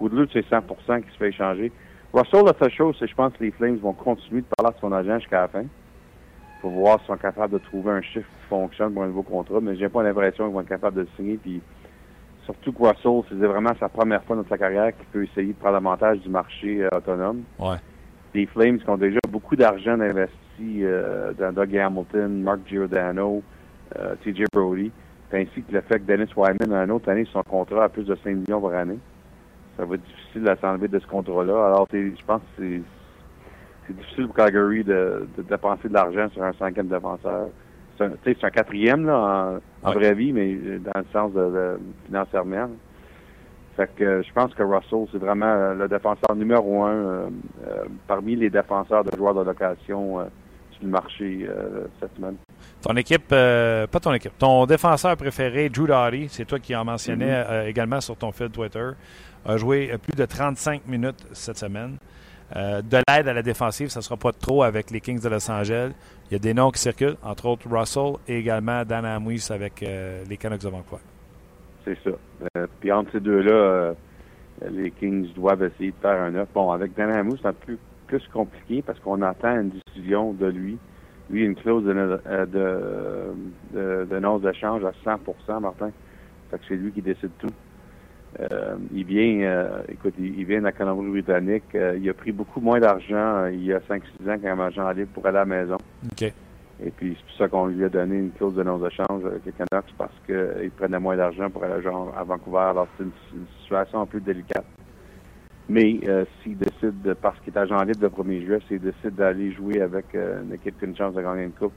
au-delà 0.00 0.26
c'est 0.32 0.46
100% 0.48 1.02
qui 1.02 1.10
se 1.10 1.16
fait 1.18 1.28
échanger. 1.28 1.70
Russell, 2.14 2.44
la 2.46 2.54
seule 2.58 2.72
chose, 2.72 2.96
c'est 2.98 3.06
que 3.06 3.10
je 3.10 3.16
pense 3.16 3.32
que 3.34 3.44
les 3.44 3.50
Flames 3.50 3.76
vont 3.76 3.92
continuer 3.92 4.40
de 4.40 4.46
parler 4.56 4.74
à 4.74 4.80
son 4.80 4.92
agent 4.92 5.18
jusqu'à 5.18 5.42
la 5.42 5.48
fin 5.48 5.64
pour 6.62 6.70
voir 6.70 6.98
s'ils 7.00 7.08
sont 7.08 7.16
capables 7.16 7.52
de 7.52 7.58
trouver 7.58 7.90
un 7.90 8.00
chiffre 8.00 8.26
qui 8.26 8.48
fonctionne 8.48 8.94
pour 8.94 9.02
un 9.02 9.08
nouveau 9.08 9.22
contrat, 9.22 9.58
mais 9.60 9.76
j'ai 9.76 9.90
pas 9.90 10.02
l'impression 10.02 10.46
qu'ils 10.46 10.54
vont 10.54 10.60
être 10.60 10.68
capables 10.68 10.96
de 10.96 11.02
le 11.02 11.08
signer. 11.16 11.36
Puis 11.36 11.60
Surtout 12.44 12.72
que 12.72 12.82
Russell, 12.82 13.22
c'est 13.28 13.46
vraiment 13.46 13.72
sa 13.80 13.88
première 13.88 14.22
fois 14.24 14.36
dans 14.36 14.46
sa 14.48 14.58
carrière 14.58 14.94
qu'il 14.96 15.06
peut 15.06 15.24
essayer 15.24 15.52
de 15.52 15.58
prendre 15.58 15.74
l'avantage 15.74 16.18
du 16.18 16.28
marché 16.28 16.82
euh, 16.82 16.88
autonome. 16.96 17.42
Ouais. 17.58 17.76
Les 18.34 18.46
Flames 18.46 18.78
qui 18.78 18.88
ont 18.90 18.98
déjà 18.98 19.20
beaucoup 19.30 19.56
d'argent 19.56 19.98
investi 19.98 20.84
euh, 20.84 21.32
dans 21.32 21.52
Doug 21.52 21.74
Hamilton, 21.76 22.42
Mark 22.42 22.60
Giordano, 22.66 23.42
euh, 23.98 24.14
TJ 24.22 24.44
Brody, 24.52 24.90
ainsi 25.32 25.62
que 25.62 25.72
le 25.72 25.80
fait 25.80 26.00
que 26.00 26.04
Dennis 26.04 26.30
Wyman, 26.36 26.72
a 26.72 26.84
une 26.84 26.90
autre 26.90 27.08
année, 27.08 27.26
son 27.32 27.42
contrat 27.42 27.84
à 27.84 27.88
plus 27.88 28.04
de 28.04 28.14
5 28.22 28.30
millions 28.30 28.60
par 28.60 28.74
année. 28.74 28.98
Ça 29.76 29.84
va 29.84 29.94
être 29.94 30.04
difficile 30.04 30.48
à 30.48 30.56
s'enlever 30.56 30.88
de 30.88 30.98
ce 30.98 31.06
contrat-là. 31.06 31.66
Alors, 31.66 31.88
je 31.92 32.24
pense 32.26 32.42
que 32.56 32.62
c'est 33.86 33.94
difficile 33.94 34.26
pour 34.26 34.36
Calgary 34.36 34.84
de, 34.84 35.26
de 35.36 35.42
dépenser 35.42 35.88
de 35.88 35.94
l'argent 35.94 36.28
sur 36.30 36.42
un 36.42 36.52
cinquième 36.52 36.88
défenseur 36.88 37.48
c'est 37.98 38.44
un, 38.44 38.50
quatrième 38.50 39.06
là, 39.06 39.60
en, 39.82 39.92
vraie 39.92 40.14
vie, 40.14 40.32
mais 40.32 40.54
dans 40.78 40.98
le 40.98 41.06
sens 41.12 41.32
de, 41.32 41.78
financièrement. 42.06 42.68
Fait 43.76 43.90
que 43.96 44.22
je 44.22 44.32
pense 44.32 44.54
que 44.54 44.62
Russell, 44.62 45.06
c'est 45.10 45.18
vraiment 45.18 45.74
le 45.74 45.88
défenseur 45.88 46.36
numéro 46.36 46.84
un 46.84 46.92
euh, 46.92 47.26
euh, 47.66 47.84
parmi 48.06 48.36
les 48.36 48.48
défenseurs 48.48 49.02
de 49.02 49.16
joueurs 49.16 49.34
de 49.34 49.42
location 49.42 50.20
euh, 50.20 50.24
sur 50.70 50.84
le 50.84 50.90
marché 50.90 51.48
cette 52.00 52.14
semaine. 52.16 52.36
Ton 52.82 52.94
équipe, 52.96 53.28
pas 53.28 54.00
ton 54.00 54.12
équipe, 54.12 54.36
ton 54.38 54.66
défenseur 54.66 55.16
préféré, 55.16 55.68
Drew 55.68 55.86
Doughty, 55.86 56.28
c'est 56.28 56.44
toi 56.44 56.58
qui 56.58 56.74
en 56.74 56.84
mentionnais 56.84 57.42
mm-hmm. 57.42 57.68
également 57.68 58.00
sur 58.00 58.16
ton 58.16 58.32
fil 58.32 58.50
Twitter, 58.50 58.90
a 59.46 59.56
joué 59.56 59.96
plus 60.02 60.16
de 60.16 60.24
35 60.24 60.86
minutes 60.86 61.26
cette 61.32 61.58
semaine. 61.58 61.98
Euh, 62.56 62.82
de 62.82 62.98
l'aide 63.08 63.26
à 63.26 63.32
la 63.32 63.42
défensive, 63.42 63.88
ça 63.88 64.00
ne 64.00 64.04
sera 64.04 64.16
pas 64.16 64.32
trop 64.32 64.62
avec 64.62 64.90
les 64.90 65.00
Kings 65.00 65.20
de 65.20 65.28
Los 65.28 65.50
Angeles. 65.50 65.92
Il 66.30 66.32
y 66.32 66.36
a 66.36 66.38
des 66.38 66.54
noms 66.54 66.70
qui 66.70 66.80
circulent, 66.80 67.16
entre 67.22 67.46
autres 67.46 67.68
Russell 67.68 68.14
et 68.26 68.38
également 68.38 68.84
Dan 68.84 69.04
Amwis 69.04 69.48
avec 69.50 69.82
euh, 69.82 70.24
les 70.28 70.36
Canucks 70.36 70.62
de 70.62 70.68
Vancouver. 70.68 71.02
c'est 71.84 71.98
ça. 72.02 72.10
Euh, 72.56 72.66
puis 72.80 72.90
entre 72.90 73.12
ces 73.12 73.20
deux-là, 73.20 73.52
euh, 73.52 73.94
les 74.70 74.90
Kings 74.90 75.32
doivent 75.34 75.62
essayer 75.62 75.90
de 75.90 75.96
faire 76.00 76.22
un 76.22 76.34
œuf. 76.34 76.48
Bon, 76.54 76.70
avec 76.70 76.94
Dan 76.94 77.10
Hamou, 77.10 77.36
c'est 77.36 77.48
un 77.48 77.52
peu 77.52 77.76
plus 78.06 78.26
compliqué 78.32 78.82
parce 78.82 78.98
qu'on 79.00 79.20
attend 79.22 79.60
une 79.60 79.72
décision 79.86 80.32
de 80.32 80.46
lui. 80.46 80.78
Lui, 81.30 81.44
une 81.44 81.54
clause 81.54 81.84
de, 81.84 81.92
de, 81.92 83.34
de, 83.72 84.06
de 84.10 84.18
nose 84.18 84.42
d'échange 84.42 84.82
à 84.84 84.92
100% 85.04 85.60
Martin. 85.60 85.90
Fait 86.50 86.58
que 86.58 86.64
c'est 86.68 86.76
lui 86.76 86.92
qui 86.92 87.00
décide 87.02 87.30
tout. 87.38 87.48
Euh, 88.40 88.76
il 88.92 89.04
vient, 89.04 89.46
euh, 89.46 89.82
écoute, 89.88 90.14
il, 90.18 90.44
vient 90.44 90.58
de 90.58 90.64
la 90.64 90.72
Colombie-Britannique. 90.72 91.74
Euh, 91.74 91.98
il 92.00 92.08
a 92.08 92.14
pris 92.14 92.32
beaucoup 92.32 92.60
moins 92.60 92.80
d'argent 92.80 93.46
il 93.46 93.64
y 93.64 93.72
a 93.72 93.78
5-6 93.78 94.28
ans 94.28 94.38
qu'un 94.38 94.58
agent 94.58 94.90
libre 94.90 95.10
pour 95.14 95.26
aller 95.26 95.38
à 95.38 95.44
la 95.44 95.46
maison. 95.46 95.76
OK. 96.10 96.32
Et 96.82 96.90
puis, 96.90 97.16
c'est 97.16 97.26
pour 97.26 97.36
ça 97.36 97.48
qu'on 97.48 97.66
lui 97.66 97.84
a 97.84 97.88
donné 97.88 98.16
une 98.18 98.32
clause 98.32 98.54
de 98.54 98.64
non-échange 98.64 99.24
avec 99.24 99.46
les 99.46 99.52
Canucks 99.52 99.94
parce 99.96 100.14
qu'il 100.26 100.70
prenait 100.76 100.98
moins 100.98 101.16
d'argent 101.16 101.48
pour 101.48 101.62
aller 101.62 101.80
genre, 101.82 102.12
à 102.18 102.24
Vancouver. 102.24 102.66
Alors, 102.70 102.88
c'est 102.96 103.04
une, 103.04 103.12
une, 103.32 103.46
situation 103.62 104.00
un 104.00 104.06
peu 104.06 104.18
délicate. 104.18 104.64
Mais 105.68 106.00
s'il 106.42 106.58
décide, 106.58 107.14
parce 107.22 107.38
qu'il 107.40 107.54
est 107.54 107.58
agent 107.58 107.80
libre 107.84 108.02
le 108.02 108.08
1er 108.08 108.44
juillet, 108.44 108.58
s'il 108.68 108.80
décide 108.80 109.14
d'aller 109.14 109.52
jouer 109.52 109.80
avec 109.80 110.06
une 110.14 110.52
équipe 110.52 110.78
qui 110.78 110.84
a 110.84 110.88
une 110.88 110.96
chance 110.96 111.14
de 111.14 111.22
gagner 111.22 111.44
une 111.44 111.52
coupe, 111.52 111.72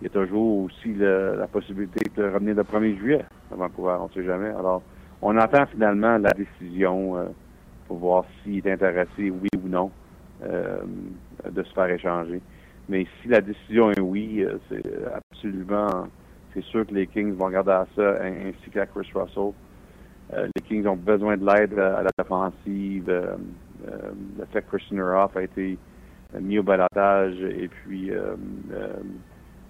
il 0.00 0.04
y 0.04 0.06
a 0.06 0.10
toujours 0.10 0.64
aussi 0.64 0.92
le, 0.92 1.36
la 1.36 1.48
possibilité 1.48 2.08
de 2.14 2.24
revenir 2.24 2.54
le 2.54 2.62
1er 2.62 2.96
juillet 2.96 3.24
à 3.50 3.56
Vancouver. 3.56 3.96
On 3.98 4.04
ne 4.04 4.12
sait 4.12 4.24
jamais. 4.24 4.50
Alors, 4.50 4.82
on 5.22 5.36
attend 5.36 5.66
finalement 5.66 6.18
la 6.18 6.30
décision 6.30 7.16
euh, 7.16 7.24
pour 7.86 7.98
voir 7.98 8.24
s'il 8.42 8.66
est 8.66 8.72
intéressé, 8.72 9.30
oui 9.30 9.48
ou 9.62 9.68
non, 9.68 9.90
euh, 10.42 10.82
de 11.48 11.62
se 11.62 11.72
faire 11.72 11.88
échanger. 11.88 12.40
Mais 12.88 13.06
si 13.20 13.28
la 13.28 13.40
décision 13.40 13.90
est 13.92 14.00
oui, 14.00 14.42
euh, 14.42 14.58
c'est 14.68 14.82
absolument, 15.14 16.08
c'est 16.52 16.64
sûr 16.64 16.86
que 16.86 16.92
les 16.92 17.06
Kings 17.06 17.34
vont 17.34 17.46
regarder 17.46 17.70
à 17.70 17.86
ça, 17.94 18.16
ainsi 18.22 18.70
qu'à 18.70 18.86
Chris 18.86 19.08
Russell. 19.14 19.52
les 20.32 20.62
Kings 20.62 20.86
ont 20.86 20.96
besoin 20.96 21.36
de 21.36 21.46
l'aide 21.46 21.78
à 21.78 22.02
la 22.02 22.10
défensive. 22.18 23.06
le 23.06 24.44
fait 24.52 24.62
que 24.62 24.76
Christian 24.76 24.98
Ruff 24.98 25.36
a 25.36 25.42
été 25.42 25.78
mis 26.40 26.58
au 26.58 26.62
balotage 26.62 27.40
et 27.42 27.68
puis 27.68 28.10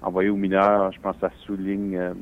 envoyé 0.03 0.29
aux 0.29 0.37
mineurs, 0.37 0.93
je 0.93 1.01
pense 1.01 1.15
que 1.17 1.29
ça 1.29 1.33
souligne 1.47 1.97
euh, 1.97 2.15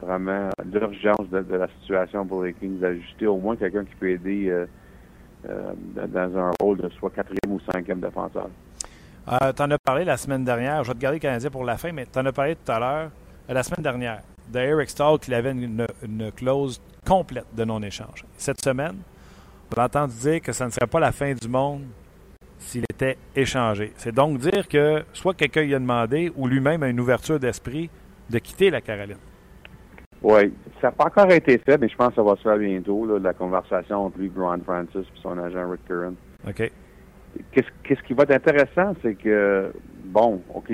vraiment 0.00 0.50
l'urgence 0.72 1.28
de, 1.30 1.56
la 1.56 1.68
situation 1.80 2.26
pour 2.26 2.44
les 2.44 2.54
Kings 2.54 2.78
d'ajuster 2.78 3.26
au 3.26 3.38
moins 3.38 3.56
quelqu'un 3.56 3.84
qui 3.84 3.94
peut 3.94 4.10
aider 4.10 4.48
euh, 4.48 4.66
euh, 5.48 5.72
dans 6.08 6.38
un 6.38 6.50
rôle 6.60 6.78
de 6.78 6.88
soit 6.98 7.10
quatrième 7.10 7.52
ou 7.52 7.60
cinquième 7.72 8.00
défenseur. 8.00 8.48
Euh, 9.28 9.52
tu 9.52 9.62
en 9.62 9.70
as 9.70 9.78
parlé 9.78 10.04
la 10.04 10.16
semaine 10.16 10.44
dernière. 10.44 10.82
Je 10.84 10.88
vais 10.88 10.94
te 10.94 11.00
garder 11.00 11.18
le 11.18 11.22
Canadien 11.22 11.50
pour 11.50 11.64
la 11.64 11.76
fin, 11.76 11.92
mais 11.92 12.06
tu 12.06 12.18
en 12.18 12.26
as 12.26 12.32
parlé 12.32 12.56
tout 12.56 12.72
à 12.72 12.78
l'heure, 12.78 13.10
la 13.48 13.62
semaine 13.62 13.82
dernière, 13.82 14.22
de 14.52 14.58
Eric 14.58 14.90
Stahl 14.90 15.18
qu'il 15.18 15.34
avait 15.34 15.52
une, 15.52 15.86
une, 16.02 16.32
clause 16.32 16.80
complète 17.06 17.46
de 17.54 17.64
non-échange. 17.64 18.24
Cette 18.36 18.62
semaine, 18.62 18.96
on 19.76 19.80
a 19.80 19.84
entendu 19.84 20.14
dire 20.18 20.40
que 20.40 20.52
ça 20.52 20.66
ne 20.66 20.70
serait 20.70 20.86
pas 20.86 21.00
la 21.00 21.12
fin 21.12 21.34
du 21.34 21.48
monde 21.48 21.82
s'il 22.58 22.84
était 22.90 23.16
échangé. 23.36 23.92
C'est 23.96 24.14
donc 24.14 24.38
dire 24.38 24.66
que 24.66 25.04
soit 25.12 25.34
quelqu'un 25.34 25.62
lui 25.62 25.74
a 25.74 25.78
demandé 25.78 26.32
ou 26.36 26.48
lui-même 26.48 26.82
a 26.82 26.88
une 26.88 26.98
ouverture 26.98 27.38
d'esprit 27.38 27.90
de 28.30 28.38
quitter 28.38 28.70
la 28.70 28.80
Caroline. 28.80 29.18
Oui, 30.22 30.52
ça 30.80 30.88
n'a 30.88 30.92
pas 30.92 31.04
encore 31.04 31.30
été 31.30 31.58
fait, 31.58 31.78
mais 31.78 31.88
je 31.88 31.96
pense 31.96 32.10
que 32.10 32.16
ça 32.16 32.22
va 32.22 32.36
se 32.36 32.42
faire 32.42 32.56
bientôt, 32.56 33.06
là, 33.06 33.18
la 33.18 33.32
conversation 33.32 34.06
entre 34.06 34.18
lui, 34.18 34.30
Ron 34.36 34.60
Francis, 34.64 34.96
et 34.96 35.20
son 35.22 35.38
agent 35.38 35.70
Rick 35.70 35.84
Curran. 35.86 36.14
OK. 36.46 36.70
Qu'est-ce, 37.52 37.68
qu'est-ce 37.84 38.02
qui 38.02 38.14
va 38.14 38.24
être 38.24 38.32
intéressant, 38.32 38.94
c'est 39.02 39.14
que, 39.14 39.70
bon, 40.06 40.42
OK, 40.54 40.72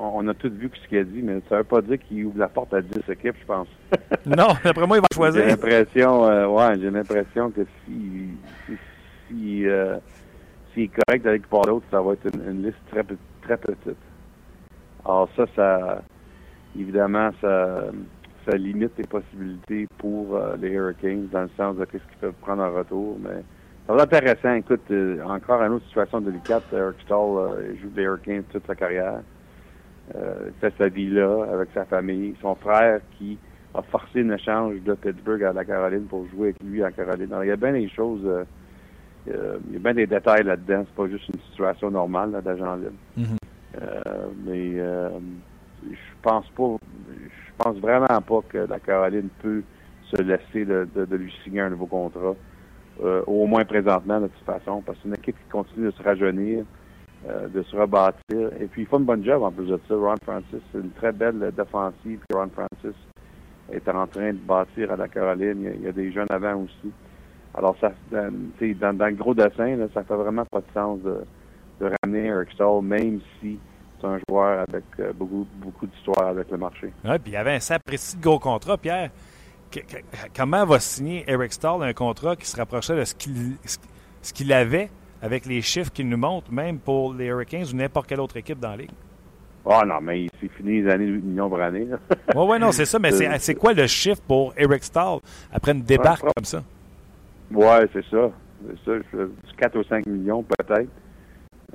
on 0.00 0.26
a 0.26 0.34
tous 0.34 0.50
vu 0.50 0.70
ce 0.82 0.88
qu'il 0.88 0.98
a 0.98 1.04
dit, 1.04 1.22
mais 1.22 1.40
ça 1.48 1.56
ne 1.56 1.60
veut 1.60 1.64
pas 1.64 1.80
dire 1.82 1.98
qu'il 2.00 2.24
ouvre 2.24 2.38
la 2.38 2.48
porte 2.48 2.74
à 2.74 2.80
10 2.80 3.08
équipes, 3.08 3.36
je 3.40 3.46
pense. 3.46 3.68
non, 4.26 4.48
d'après 4.64 4.86
moi, 4.86 4.96
il 4.96 5.00
va 5.00 5.06
choisir. 5.12 5.42
J'ai 5.42 5.50
l'impression, 5.50 6.24
euh, 6.24 6.46
ouais, 6.46 6.78
j'ai 6.80 6.90
l'impression 6.90 7.50
que 7.50 7.60
si, 7.84 8.30
si, 8.66 8.72
si 9.28 9.66
euh, 9.66 9.96
s'il 10.72 10.84
est 10.84 10.90
correct 11.06 11.26
avec 11.26 11.42
l'autre, 11.50 11.84
ça 11.90 12.00
va 12.00 12.12
être 12.14 12.26
une, 12.34 12.50
une, 12.50 12.62
liste 12.64 12.78
très, 12.90 13.04
très 13.42 13.56
petite. 13.56 13.98
Alors 15.04 15.28
ça, 15.36 15.44
ça, 15.54 16.02
évidemment, 16.78 17.30
ça 17.40 17.84
ça 18.46 18.56
limite 18.56 18.92
les 18.98 19.06
possibilités 19.06 19.86
pour 19.98 20.36
euh, 20.36 20.56
les 20.60 20.70
Hurricanes 20.70 21.28
dans 21.32 21.42
le 21.42 21.50
sens 21.56 21.76
de 21.76 21.84
qu'est-ce 21.84 22.04
qu'ils 22.04 22.18
peuvent 22.20 22.32
prendre 22.40 22.62
en 22.62 22.72
retour. 22.72 23.18
Mais 23.22 23.42
ça 23.86 23.94
va 23.94 24.02
être 24.02 24.14
intéressant. 24.14 24.54
Écoute, 24.54 24.82
euh, 24.90 25.22
encore 25.24 25.62
une 25.62 25.72
autre 25.72 25.86
situation 25.86 26.20
délicate. 26.20 26.64
Eric 26.72 26.96
Stahl 27.04 27.36
euh, 27.36 27.74
joue 27.80 27.88
des 27.90 28.02
Hurricanes 28.02 28.44
toute 28.52 28.66
sa 28.66 28.74
carrière. 28.74 29.20
il 30.14 30.52
fait 30.60 30.72
sa 30.78 30.88
vie 30.88 31.10
là 31.10 31.46
avec 31.52 31.68
sa 31.74 31.84
famille. 31.84 32.34
Son 32.40 32.54
frère 32.54 33.00
qui 33.18 33.38
a 33.74 33.82
forcé 33.82 34.22
un 34.22 34.30
échange 34.30 34.80
de 34.82 34.94
Pittsburgh 34.94 35.44
à 35.44 35.52
la 35.52 35.64
Caroline 35.64 36.04
pour 36.04 36.26
jouer 36.28 36.48
avec 36.48 36.62
lui 36.62 36.82
à 36.82 36.90
Caroline. 36.90 37.32
Alors, 37.32 37.44
il 37.44 37.48
y 37.48 37.52
a 37.52 37.56
bien 37.56 37.72
des 37.72 37.88
choses, 37.88 38.26
il 39.26 39.32
y 39.72 39.76
a 39.76 39.78
bien 39.78 39.94
des 39.94 40.08
détails 40.08 40.42
là-dedans. 40.42 40.84
C'est 40.86 40.96
pas 40.96 41.08
juste 41.08 41.28
une 41.28 41.40
situation 41.50 41.90
normale 41.90 42.32
d'agent 42.42 42.74
libre. 42.74 42.90
Mm-hmm. 43.16 43.36
mais 44.44 44.80
je 45.90 45.96
pense 46.22 46.48
pas 46.50 46.76
je 47.58 47.64
pense 47.64 47.76
vraiment 47.78 48.20
pas 48.22 48.40
que 48.48 48.58
la 48.58 48.80
Caroline 48.80 49.28
peut 49.42 49.62
se 50.04 50.22
laisser 50.22 50.64
de, 50.64 50.88
de, 50.94 51.04
de 51.04 51.16
lui 51.16 51.32
signer 51.44 51.60
un 51.60 51.70
nouveau 51.70 51.86
contrat. 51.86 52.34
Euh, 53.02 53.22
au 53.26 53.46
moins 53.46 53.64
présentement, 53.64 54.20
de 54.20 54.26
toute 54.26 54.44
façon, 54.44 54.82
parce 54.82 54.98
que 54.98 55.02
c'est 55.02 55.08
une 55.08 55.14
équipe 55.14 55.36
qui 55.36 55.50
continue 55.50 55.86
de 55.86 55.90
se 55.90 56.02
rajeunir, 56.02 56.64
euh, 57.28 57.48
de 57.48 57.62
se 57.62 57.76
rebâtir. 57.76 58.50
Et 58.60 58.66
puis, 58.66 58.82
il 58.82 58.86
fait 58.86 58.96
une 58.96 59.04
bonne 59.04 59.24
job 59.24 59.42
en 59.42 59.50
plus 59.50 59.66
de 59.66 59.80
ça. 59.88 59.94
Ron 59.94 60.16
Francis, 60.22 60.60
c'est 60.72 60.78
une 60.78 60.90
très 60.90 61.12
belle 61.12 61.52
défensive 61.56 62.20
que 62.28 62.36
Ron 62.36 62.50
Francis 62.50 62.96
est 63.72 63.88
en 63.88 64.06
train 64.06 64.32
de 64.32 64.38
bâtir 64.38 64.90
à 64.92 64.96
la 64.96 65.08
Caroline. 65.08 65.70
Il 65.76 65.82
y 65.82 65.86
a, 65.86 65.90
a 65.90 65.92
des 65.92 66.12
jeunes 66.12 66.30
avant 66.30 66.56
aussi. 66.56 66.92
Alors, 67.54 67.76
ça, 67.80 67.92
dans, 68.10 68.32
dans, 68.80 68.96
dans 68.96 69.06
le 69.06 69.14
gros 69.14 69.34
dessin, 69.34 69.76
là, 69.76 69.86
ça 69.94 70.02
fait 70.02 70.14
vraiment 70.16 70.44
pas 70.50 70.60
de 70.60 70.72
sens 70.74 71.00
de, 71.00 71.20
de 71.80 71.90
ramener 72.02 72.26
Eric 72.26 72.50
Stahl, 72.52 72.82
même 72.82 73.20
si 73.40 73.58
c'est 74.00 74.06
un 74.06 74.18
joueur 74.28 74.64
avec 74.68 74.84
euh, 74.98 75.12
beaucoup, 75.12 75.46
beaucoup 75.56 75.86
d'histoire 75.86 76.28
avec 76.28 76.50
le 76.50 76.58
marché. 76.58 76.92
Oui, 77.04 77.18
puis 77.18 77.32
il 77.32 77.34
y 77.34 77.36
avait 77.36 77.54
un 77.54 77.78
précis 77.78 78.16
de 78.16 78.22
gros 78.22 78.38
contrat, 78.38 78.76
Pierre. 78.78 79.10
Que, 79.70 79.80
que, 79.80 79.96
comment 80.36 80.64
va 80.64 80.80
signer 80.80 81.24
Eric 81.28 81.52
Stahl 81.52 81.82
un 81.82 81.92
contrat 81.92 82.34
qui 82.34 82.46
se 82.46 82.56
rapprochait 82.56 82.96
de 82.96 83.04
ce 83.04 83.14
qu'il 83.14 83.56
ce 84.22 84.32
qu'il 84.32 84.52
avait 84.52 84.90
avec 85.22 85.46
les 85.46 85.62
chiffres 85.62 85.92
qu'il 85.92 86.08
nous 86.08 86.16
montre, 86.16 86.52
même 86.52 86.78
pour 86.78 87.14
les 87.14 87.26
Hurricanes 87.26 87.66
ou 87.72 87.76
n'importe 87.76 88.08
quelle 88.08 88.20
autre 88.20 88.36
équipe 88.36 88.58
dans 88.58 88.70
la 88.70 88.78
ligue? 88.78 88.90
Ah 89.66 89.80
oh 89.82 89.86
non, 89.86 90.00
mais 90.00 90.26
c'est 90.40 90.48
fini 90.48 90.82
les 90.82 90.90
années 90.90 91.06
de 91.06 91.12
millions 91.12 91.50
par 91.50 91.60
année. 91.60 91.86
Oui, 92.34 92.44
oui, 92.48 92.58
non, 92.58 92.72
c'est 92.72 92.86
ça, 92.86 92.98
mais 92.98 93.10
c'est 93.38 93.54
quoi 93.54 93.74
le 93.74 93.86
chiffre 93.86 94.22
pour 94.26 94.54
Eric 94.56 94.82
Stahl 94.82 95.18
après 95.52 95.72
une 95.72 95.82
débarque 95.82 96.22
comme 96.22 96.44
ça? 96.44 96.62
Oui, 97.52 97.66
c'est 97.92 98.04
ça. 98.06 98.30
C'est 98.84 99.02
ça. 99.10 99.18
4 99.58 99.78
ou 99.78 99.84
5 99.84 100.06
millions 100.06 100.42
peut-être. 100.42 100.88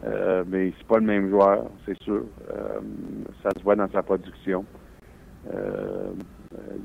Euh, 0.06 0.44
mais 0.48 0.72
c'est 0.78 0.88
pas 0.88 0.98
le 0.98 1.06
même 1.06 1.30
joueur, 1.30 1.66
c'est 1.86 1.98
sûr. 2.04 2.24
Euh, 2.52 2.80
ça 3.42 3.50
se 3.58 3.64
voit 3.64 3.76
dans 3.76 3.90
sa 3.92 4.04
production. 4.04 4.66
Euh, 5.54 6.12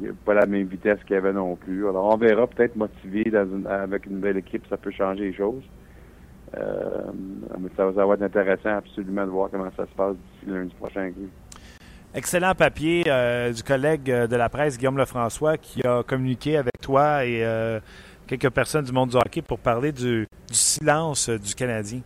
il 0.00 0.08
n'a 0.08 0.14
pas 0.24 0.34
la 0.34 0.46
même 0.46 0.66
vitesse 0.66 0.98
qu'il 1.06 1.16
avait 1.16 1.32
non 1.32 1.56
plus. 1.56 1.86
Alors, 1.88 2.14
on 2.14 2.16
verra 2.16 2.46
peut-être 2.46 2.76
motivé 2.76 3.24
avec 3.68 4.06
une 4.06 4.20
belle 4.20 4.38
équipe, 4.38 4.64
ça 4.68 4.76
peut 4.76 4.90
changer 4.90 5.24
les 5.24 5.34
choses. 5.34 5.62
Euh, 6.56 7.02
mais 7.58 7.68
ça, 7.76 7.90
va 7.90 8.14
être 8.14 8.22
intéressant 8.22 8.78
absolument 8.78 9.24
de 9.24 9.30
voir 9.30 9.50
comment 9.50 9.70
ça 9.76 9.86
se 9.86 9.94
passe 9.94 10.16
d'ici 10.16 10.50
lundi 10.50 10.74
prochain. 10.74 11.12
Excellent 12.12 12.54
papier 12.54 13.04
du 13.54 13.62
collègue 13.62 14.04
de 14.04 14.36
la 14.36 14.48
presse, 14.48 14.76
Guillaume 14.76 14.96
Lefrançois, 14.96 15.58
qui 15.58 15.86
a 15.86 16.02
communiqué 16.02 16.56
avec 16.56 16.80
toi 16.82 17.24
et 17.24 17.46
quelques 18.26 18.50
personnes 18.50 18.84
du 18.84 18.92
monde 18.92 19.10
du 19.10 19.16
hockey 19.16 19.42
pour 19.42 19.60
parler 19.60 19.92
du 19.92 20.26
silence 20.50 21.28
du 21.28 21.54
Canadien. 21.54 22.00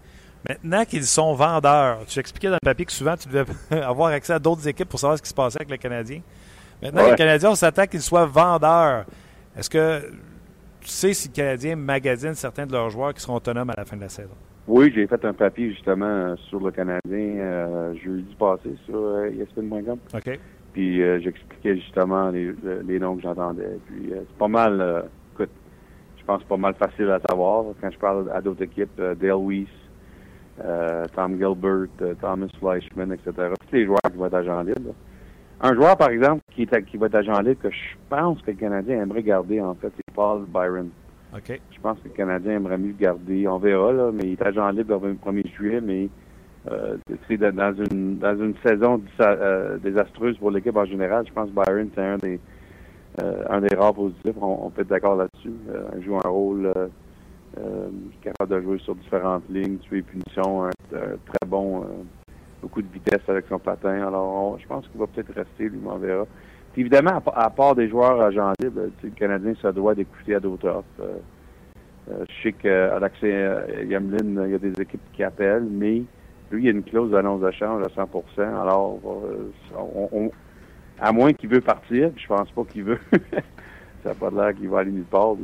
Maintenant 0.49 0.85
qu'ils 0.85 1.05
sont 1.05 1.35
vendeurs, 1.35 2.05
tu 2.07 2.19
expliquais 2.19 2.49
dans 2.49 2.55
le 2.55 2.65
papier 2.65 2.85
que 2.85 2.93
souvent 2.93 3.17
tu 3.17 3.29
devais 3.29 3.45
avoir 3.83 4.11
accès 4.11 4.33
à 4.35 4.39
d'autres 4.39 4.67
équipes 4.69 4.89
pour 4.89 5.01
savoir 5.01 5.19
ce 5.19 5.23
qui 5.23 5.29
se 5.29 5.35
passait 5.35 5.59
avec 5.59 5.71
le 5.71 5.77
Canadien. 5.77 6.21
Maintenant, 6.83 7.03
ouais. 7.03 7.11
les 7.11 7.17
Canadiens, 7.17 7.51
on 7.51 7.55
s'attend 7.55 7.87
qu'ils 7.87 8.03
soient 8.03 8.27
vendeurs. 8.27 9.07
Est-ce 9.57 9.71
que 9.71 10.01
tu 10.81 10.89
sais 10.89 11.15
si 11.15 11.29
le 11.29 11.35
Canadien 11.35 11.77
magasine 11.77 12.35
certains 12.35 12.67
de 12.67 12.73
leurs 12.73 12.91
joueurs 12.91 13.15
qui 13.15 13.23
seront 13.23 13.37
autonomes 13.37 13.71
à 13.71 13.75
la 13.77 13.85
fin 13.85 13.97
de 13.97 14.03
la 14.03 14.09
saison? 14.09 14.35
Oui, 14.67 14.91
j'ai 14.95 15.07
fait 15.07 15.25
un 15.25 15.33
papier 15.33 15.71
justement 15.71 16.37
sur 16.49 16.61
le 16.61 16.71
Canadien 16.71 17.01
euh, 17.11 17.95
jeudi 18.03 18.35
passé 18.39 18.71
sur 18.87 18.97
euh, 18.97 19.31
ESPN.com. 19.31 19.99
OK. 20.15 20.39
Puis 20.75 21.01
euh, 21.03 21.21
j'expliquais 21.21 21.77
justement 21.77 22.31
les, 22.31 22.53
les, 22.87 22.99
noms 22.99 23.15
que 23.17 23.23
j'entendais. 23.23 23.79
Puis 23.87 24.13
euh, 24.13 24.23
c'est 24.29 24.37
pas 24.37 24.49
mal, 24.49 24.81
euh, 24.81 25.03
écoute, 25.33 25.51
je 26.19 26.25
pense 26.25 26.43
pas 26.43 26.57
mal 26.57 26.75
facile 26.75 27.11
à 27.11 27.21
savoir 27.29 27.65
quand 27.81 27.91
je 27.91 27.99
parle 27.99 28.31
à 28.35 28.41
d'autres 28.41 28.63
équipes. 28.63 29.01
Dale 29.01 29.37
Weiss, 29.37 29.69
euh, 30.63 31.05
Tom 31.15 31.37
Gilbert, 31.37 31.89
euh, 32.03 32.15
Thomas 32.21 32.47
Fleischman, 32.61 33.13
etc. 33.13 33.33
Tous 33.69 33.75
les 33.75 33.87
joueurs 33.87 33.99
qui 34.11 34.17
vont 34.17 34.27
être 34.27 34.35
agents 34.35 34.63
libres. 34.63 34.95
Un 35.61 35.75
joueur, 35.75 35.97
par 35.97 36.11
exemple, 36.11 36.43
qui, 36.53 36.63
est, 36.63 36.83
qui 36.85 36.97
va 36.97 37.07
être 37.07 37.15
agent 37.17 37.41
libre, 37.41 37.61
que 37.63 37.71
je 37.71 37.97
pense 38.09 38.41
que 38.43 38.51
le 38.51 38.57
Canadien 38.57 39.03
aimerait 39.03 39.23
garder, 39.23 39.61
en 39.61 39.75
fait, 39.75 39.93
c'est 39.97 40.15
Paul 40.15 40.45
Byron. 40.47 40.91
Je 41.49 41.81
pense 41.83 41.99
que 41.99 42.09
le 42.09 42.15
Canadien 42.15 42.53
aimerait 42.53 42.79
mieux 42.79 42.93
garder. 42.93 43.49
On 43.49 43.59
verra, 43.59 43.93
là, 43.93 44.11
mais 44.13 44.25
il 44.25 44.33
est 44.33 44.43
agent 44.43 44.69
libre 44.71 45.01
le 45.05 45.15
1er 45.15 45.53
juillet, 45.57 45.81
mais 45.81 46.09
euh, 46.71 46.97
dans 47.53 47.75
une 47.91 48.19
dans 48.19 48.39
une 48.39 48.55
saison 48.65 49.03
euh, 49.21 49.77
désastreuse 49.79 50.39
pour 50.39 50.53
l'équipe 50.53 50.77
en 50.77 50.85
général, 50.85 51.27
je 51.27 51.33
pense 51.33 51.51
que 51.51 51.55
Byron, 51.55 51.91
c'est 51.95 52.01
un 52.01 52.19
des 52.19 52.41
un 53.49 53.61
des 53.61 53.75
rares 53.77 53.95
positifs, 53.95 54.35
on, 54.41 54.71
peut 54.71 54.83
être 54.83 54.89
d'accord 54.89 55.15
là-dessus. 55.15 55.53
il 55.97 56.05
joue 56.05 56.17
un 56.17 56.29
rôle 56.29 56.73
capable 58.23 58.55
de 58.55 58.61
jouer 58.63 58.79
sur 58.79 58.95
différentes 58.95 59.45
lignes, 59.49 59.79
tuer 59.79 59.97
les 59.97 60.03
punitions, 60.03 60.65
un, 60.65 60.71
très 60.91 61.47
bon, 61.47 61.87
beaucoup 62.63 62.83
de 62.83 62.93
vitesse 62.93 63.23
avec 63.29 63.47
son 63.49 63.59
patin. 63.59 64.07
Alors, 64.07 64.59
je 64.59 64.67
pense 64.67 64.87
qu'il 64.89 65.01
va 65.01 65.07
peut-être 65.07 65.33
rester, 65.35 65.69
lui, 65.69 65.81
on 65.87 65.97
verra. 65.99 66.27
Évidemment, 66.77 67.23
à, 67.35 67.51
part 67.51 67.75
des 67.77 67.89
joueurs 67.89 68.21
agents 68.21 68.53
libres, 68.61 68.89
le 69.03 69.11
Canadien 69.11 69.55
se 69.55 69.69
doit 69.69 69.95
d'écouter 69.95 70.35
à 70.35 70.41
d'autres 70.41 70.69
offres. 70.69 71.03
Euh, 72.11 72.25
je 72.29 72.43
sais 72.43 72.53
qu'à 72.53 72.99
l'accès 72.99 73.33
euh, 73.33 73.85
Yamlin, 73.85 74.45
il 74.45 74.51
y 74.51 74.55
a 74.55 74.59
des 74.59 74.79
équipes 74.81 75.01
qui 75.13 75.23
appellent, 75.23 75.69
mais 75.71 76.03
lui, 76.51 76.63
il 76.63 76.65
y 76.65 76.69
a 76.69 76.73
une 76.73 76.83
clause 76.83 77.11
d'annonce 77.11 77.41
de 77.41 77.51
change 77.53 77.83
à 77.83 77.89
100% 77.89 78.41
Alors, 78.41 79.01
euh, 79.07 80.29
à 81.01 81.13
moins 81.13 81.33
qu'il 81.33 81.49
veut 81.49 81.61
partir, 81.61 82.11
je 82.17 82.27
pense 82.27 82.51
pas 82.51 82.65
qu'il 82.65 82.85
veut. 82.85 82.99
Ça 84.05 84.11
n'a 84.11 84.15
pas 84.15 84.31
l'air 84.31 84.55
qu'il 84.55 84.69
va 84.69 84.81
aller 84.81 84.93
nulle 84.93 85.05
part. 85.05 85.35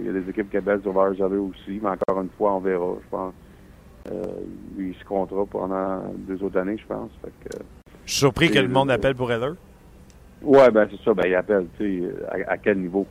il 0.00 0.06
y 0.06 0.08
a 0.08 0.12
des 0.12 0.28
équipes 0.28 0.50
qui 0.50 0.58
appellent 0.58 0.82
sur 0.82 0.92
Varzaleux 0.92 1.40
aussi, 1.40 1.80
mais 1.82 1.88
encore 1.88 2.20
une 2.20 2.28
fois, 2.36 2.54
on 2.54 2.60
verra, 2.60 2.96
je 3.02 3.08
pense. 3.08 3.34
lui, 4.76 4.90
il 4.90 4.94
se 4.96 5.04
comptera 5.04 5.46
pendant 5.46 6.02
deux 6.28 6.42
autres 6.42 6.58
années, 6.58 6.76
je 6.76 6.86
pense. 6.86 7.10
je 7.24 8.10
suis 8.10 8.18
surpris 8.18 8.50
que 8.50 8.58
le 8.58 8.68
monde 8.68 8.90
appelle 8.90 9.14
pour 9.14 9.30
Heller. 9.32 9.54
Ouais, 10.42 10.70
ben 10.70 10.86
c'est 10.90 11.02
ça. 11.02 11.14
Ben, 11.14 11.24
il 11.26 11.34
appelle, 11.34 11.66
tu 11.78 12.02
sais, 12.02 12.44
à, 12.46 12.58
quel 12.58 12.78
niveau? 12.78 13.06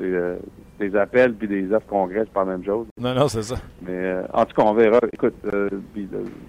Euh, 0.00 0.38
des 0.78 0.96
appels 0.96 1.34
puis 1.34 1.46
des 1.46 1.70
offres 1.72 1.86
congrès, 1.86 2.20
c'est 2.20 2.32
pas 2.32 2.44
la 2.44 2.52
même 2.52 2.64
chose. 2.64 2.86
Non, 2.98 3.14
non, 3.14 3.28
c'est 3.28 3.42
ça. 3.42 3.56
Mais 3.82 3.92
euh, 3.92 4.22
en 4.32 4.44
tout 4.46 4.54
cas, 4.54 4.62
on 4.62 4.72
verra. 4.72 4.98
Écoute, 5.12 5.34
euh, 5.52 5.68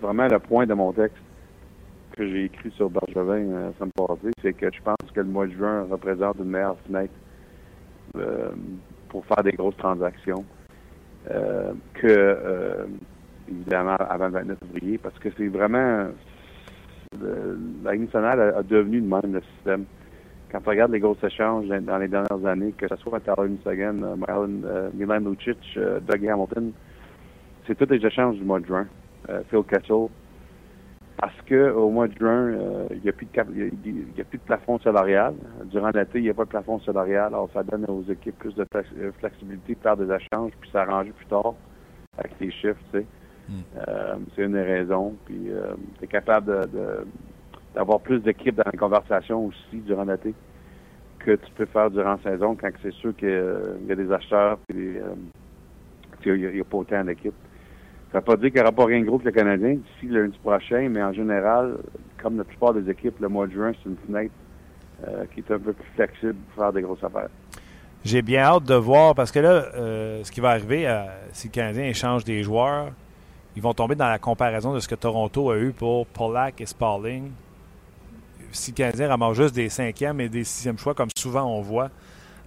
vraiment 0.02 0.28
le 0.28 0.40
point 0.40 0.66
de 0.66 0.74
mon 0.74 0.92
texte 0.94 1.18
que 2.16 2.28
j'ai 2.28 2.46
écrit 2.46 2.72
sur 2.72 2.90
Bergevin 2.90 3.74
ça 3.78 3.86
me 3.86 3.92
passé, 3.92 4.32
c'est 4.42 4.54
que 4.54 4.68
je 4.72 4.82
pense 4.82 5.12
que 5.14 5.20
le 5.20 5.28
mois 5.28 5.48
de 5.48 5.52
juin 5.52 5.88
représente 5.90 6.38
une 6.38 6.46
meilleure 6.52 6.78
fenêtre 6.88 7.14
pour 9.10 9.26
faire 9.26 9.44
des 9.44 9.54
grosses 9.54 9.78
transactions 9.78 10.46
que 11.94 12.88
évidemment 13.50 13.96
avant 13.96 14.28
le 14.28 14.34
29 14.34 14.58
février, 14.60 14.98
parce 14.98 15.18
que 15.20 15.30
c'est 15.38 15.48
vraiment 15.48 16.08
la 17.84 17.96
nationale 17.96 18.54
a, 18.58 18.64
devenu 18.64 19.02
de 19.02 19.08
même 19.08 19.34
le 19.34 19.42
système 19.56 19.86
quand 20.54 20.62
tu 20.62 20.70
regardes 20.70 20.92
les 20.92 21.00
grosses 21.00 21.24
échanges 21.24 21.68
dans 21.68 21.98
les 21.98 22.08
dernières 22.08 22.46
années, 22.46 22.74
que 22.78 22.88
ce 22.88 22.96
soit 22.98 23.20
Tyler 23.22 23.58
Sagan, 23.64 23.98
euh, 24.04 24.16
euh, 24.30 24.90
Milan 24.94 25.20
Lucic, 25.22 25.58
euh, 25.78 26.00
Doug 26.00 26.28
Hamilton, 26.28 26.72
c'est 27.66 27.76
tous 27.76 27.88
des 27.88 28.06
échanges 28.06 28.36
du 28.36 28.44
mois 28.44 28.60
de 28.60 28.68
juin. 28.68 28.86
Phil 29.50 29.64
Kessel. 29.64 30.10
Parce 31.18 31.36
qu'au 31.48 31.90
mois 31.90 32.08
de 32.08 32.18
juin, 32.18 32.52
il 32.92 33.02
n'y 33.02 33.10
a, 33.10 33.14
plus 33.14 33.28
de 33.28 34.18
y 34.18 34.22
a 34.22 34.24
plus 34.24 34.38
de 34.38 34.44
plafond 34.44 34.80
salarial. 34.80 35.34
Durant 35.66 35.92
l'été, 35.94 36.20
il 36.20 36.24
n'y 36.24 36.30
a 36.30 36.34
pas 36.34 36.46
de 36.46 36.50
plafond 36.50 36.80
salarial. 36.80 37.28
Alors, 37.28 37.50
ça 37.54 37.64
donne 37.64 37.86
aux 37.88 38.04
équipes 38.12 38.38
plus 38.40 38.56
de 38.56 38.66
flexibilité 39.20 39.76
pour 39.76 39.84
faire 39.84 39.98
des 39.98 40.14
échanges, 40.14 40.52
puis 40.60 40.70
s'arranger 40.72 41.12
plus 41.12 41.28
tard 41.28 41.54
avec 42.18 42.34
les 42.40 42.52
chiffres, 42.52 42.80
tu 42.92 43.00
sais. 43.00 43.06
Hmm. 43.50 44.24
c'est 44.36 44.44
une 44.44 44.54
des 44.54 44.64
raisons. 44.64 45.16
Puis, 45.26 45.50
tu 46.00 46.04
es 46.04 46.08
capable 46.08 46.70
de 46.72 47.06
d'avoir 47.74 48.00
plus 48.00 48.20
d'équipes 48.20 48.56
dans 48.56 48.70
les 48.72 48.78
conversations 48.78 49.46
aussi 49.46 49.78
durant 49.82 50.04
l'été 50.04 50.34
que 51.20 51.32
tu 51.32 51.52
peux 51.56 51.66
faire 51.66 51.90
durant 51.90 52.18
la 52.24 52.32
saison 52.32 52.56
quand 52.56 52.70
c'est 52.82 52.94
sûr 52.94 53.16
qu'il 53.16 53.30
y 53.88 53.92
a 53.92 53.96
des 53.96 54.12
acheteurs 54.12 54.60
et 54.70 54.76
euh, 54.76 55.16
il 56.26 56.54
n'y 56.54 56.60
a, 56.60 56.64
pas 56.64 56.78
autant 56.78 57.04
d'équipes. 57.04 57.34
Ça 58.14 58.20
ne 58.20 58.22
veut 58.22 58.26
pas 58.26 58.36
dire 58.38 58.52
qu'il 58.52 58.56
n'y 58.56 58.62
aura 58.62 58.72
pas 58.72 58.86
rien 58.86 59.02
de 59.02 59.06
gros 59.06 59.18
que 59.18 59.26
le 59.26 59.32
Canadien 59.32 59.74
d'ici 59.74 60.08
lundi 60.08 60.38
prochain, 60.38 60.88
mais 60.90 61.02
en 61.02 61.12
général, 61.12 61.78
comme 62.22 62.38
la 62.38 62.44
plupart 62.44 62.74
des 62.74 62.90
équipes, 62.90 63.20
le 63.20 63.28
mois 63.28 63.48
de 63.48 63.54
juin, 63.54 63.72
c'est 63.82 63.90
une 63.90 63.98
fenêtre 64.06 64.34
euh, 65.08 65.26
qui 65.34 65.40
est 65.40 65.52
un 65.52 65.60
peu 65.60 65.74
plus 65.74 65.92
flexible 65.96 66.36
pour 66.36 66.64
faire 66.64 66.72
des 66.72 66.84
grosses 66.84 67.04
affaires. 67.04 67.30
J'ai 68.06 68.22
bien 68.22 68.44
hâte 68.44 68.66
de 68.66 68.76
voir 68.76 69.16
parce 69.16 69.32
que 69.32 69.40
là, 69.40 69.66
euh, 69.76 70.24
ce 70.24 70.32
qui 70.32 70.42
va 70.42 70.52
arriver, 70.52 70.88
si 71.32 71.48
le 71.48 71.52
Canadien 71.52 71.86
échange 71.86 72.24
des 72.24 72.44
joueurs, 72.44 72.92
ils 73.56 73.62
vont 73.62 73.74
tomber 73.74 73.96
dans 73.96 74.10
la 74.10 74.20
comparaison 74.20 74.74
de 74.74 74.80
ce 74.80 74.88
que 74.88 74.96
Toronto 74.96 75.50
a 75.50 75.58
eu 75.58 75.72
pour 75.72 76.06
Polak 76.06 76.62
et 76.62 76.66
Sparling 76.66 77.32
si 78.54 78.72
le 78.72 78.76
Canadien 78.76 79.08
ramasse 79.10 79.36
juste 79.36 79.56
des 79.56 79.70
cinquièmes 79.70 80.22
et 80.22 80.30
des 80.30 80.44
sixièmes 80.44 80.78
choix, 80.78 80.94
comme 80.94 81.10
souvent 81.18 81.46
on 81.46 81.62
voit 81.62 81.90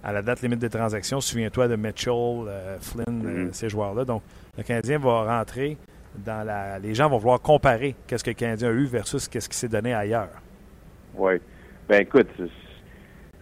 à 0.07 0.13
la 0.13 0.21
date 0.21 0.41
limite 0.41 0.59
des 0.59 0.69
transactions, 0.69 1.21
souviens-toi 1.21 1.67
de 1.67 1.75
Mitchell, 1.75 2.13
euh, 2.47 2.77
Flynn, 2.79 3.03
euh, 3.25 3.45
mm-hmm. 3.45 3.53
ces 3.53 3.69
joueurs-là. 3.69 4.05
Donc, 4.05 4.23
le 4.57 4.63
Canadien 4.63 4.97
va 4.97 5.37
rentrer 5.37 5.77
dans 6.25 6.45
la. 6.45 6.79
Les 6.79 6.95
gens 6.95 7.09
vont 7.09 7.17
vouloir 7.17 7.41
comparer 7.41 7.93
qu'est-ce 8.07 8.23
que 8.23 8.31
le 8.31 8.35
Canadien 8.35 8.69
a 8.69 8.71
eu 8.71 8.85
versus 8.85 9.27
qu'est-ce 9.27 9.49
qui 9.49 9.57
s'est 9.57 9.67
donné 9.67 9.93
ailleurs. 9.93 10.41
Oui. 11.15 11.33
Ben 11.87 12.01
écoute, 12.01 12.27
c'est 12.37 12.49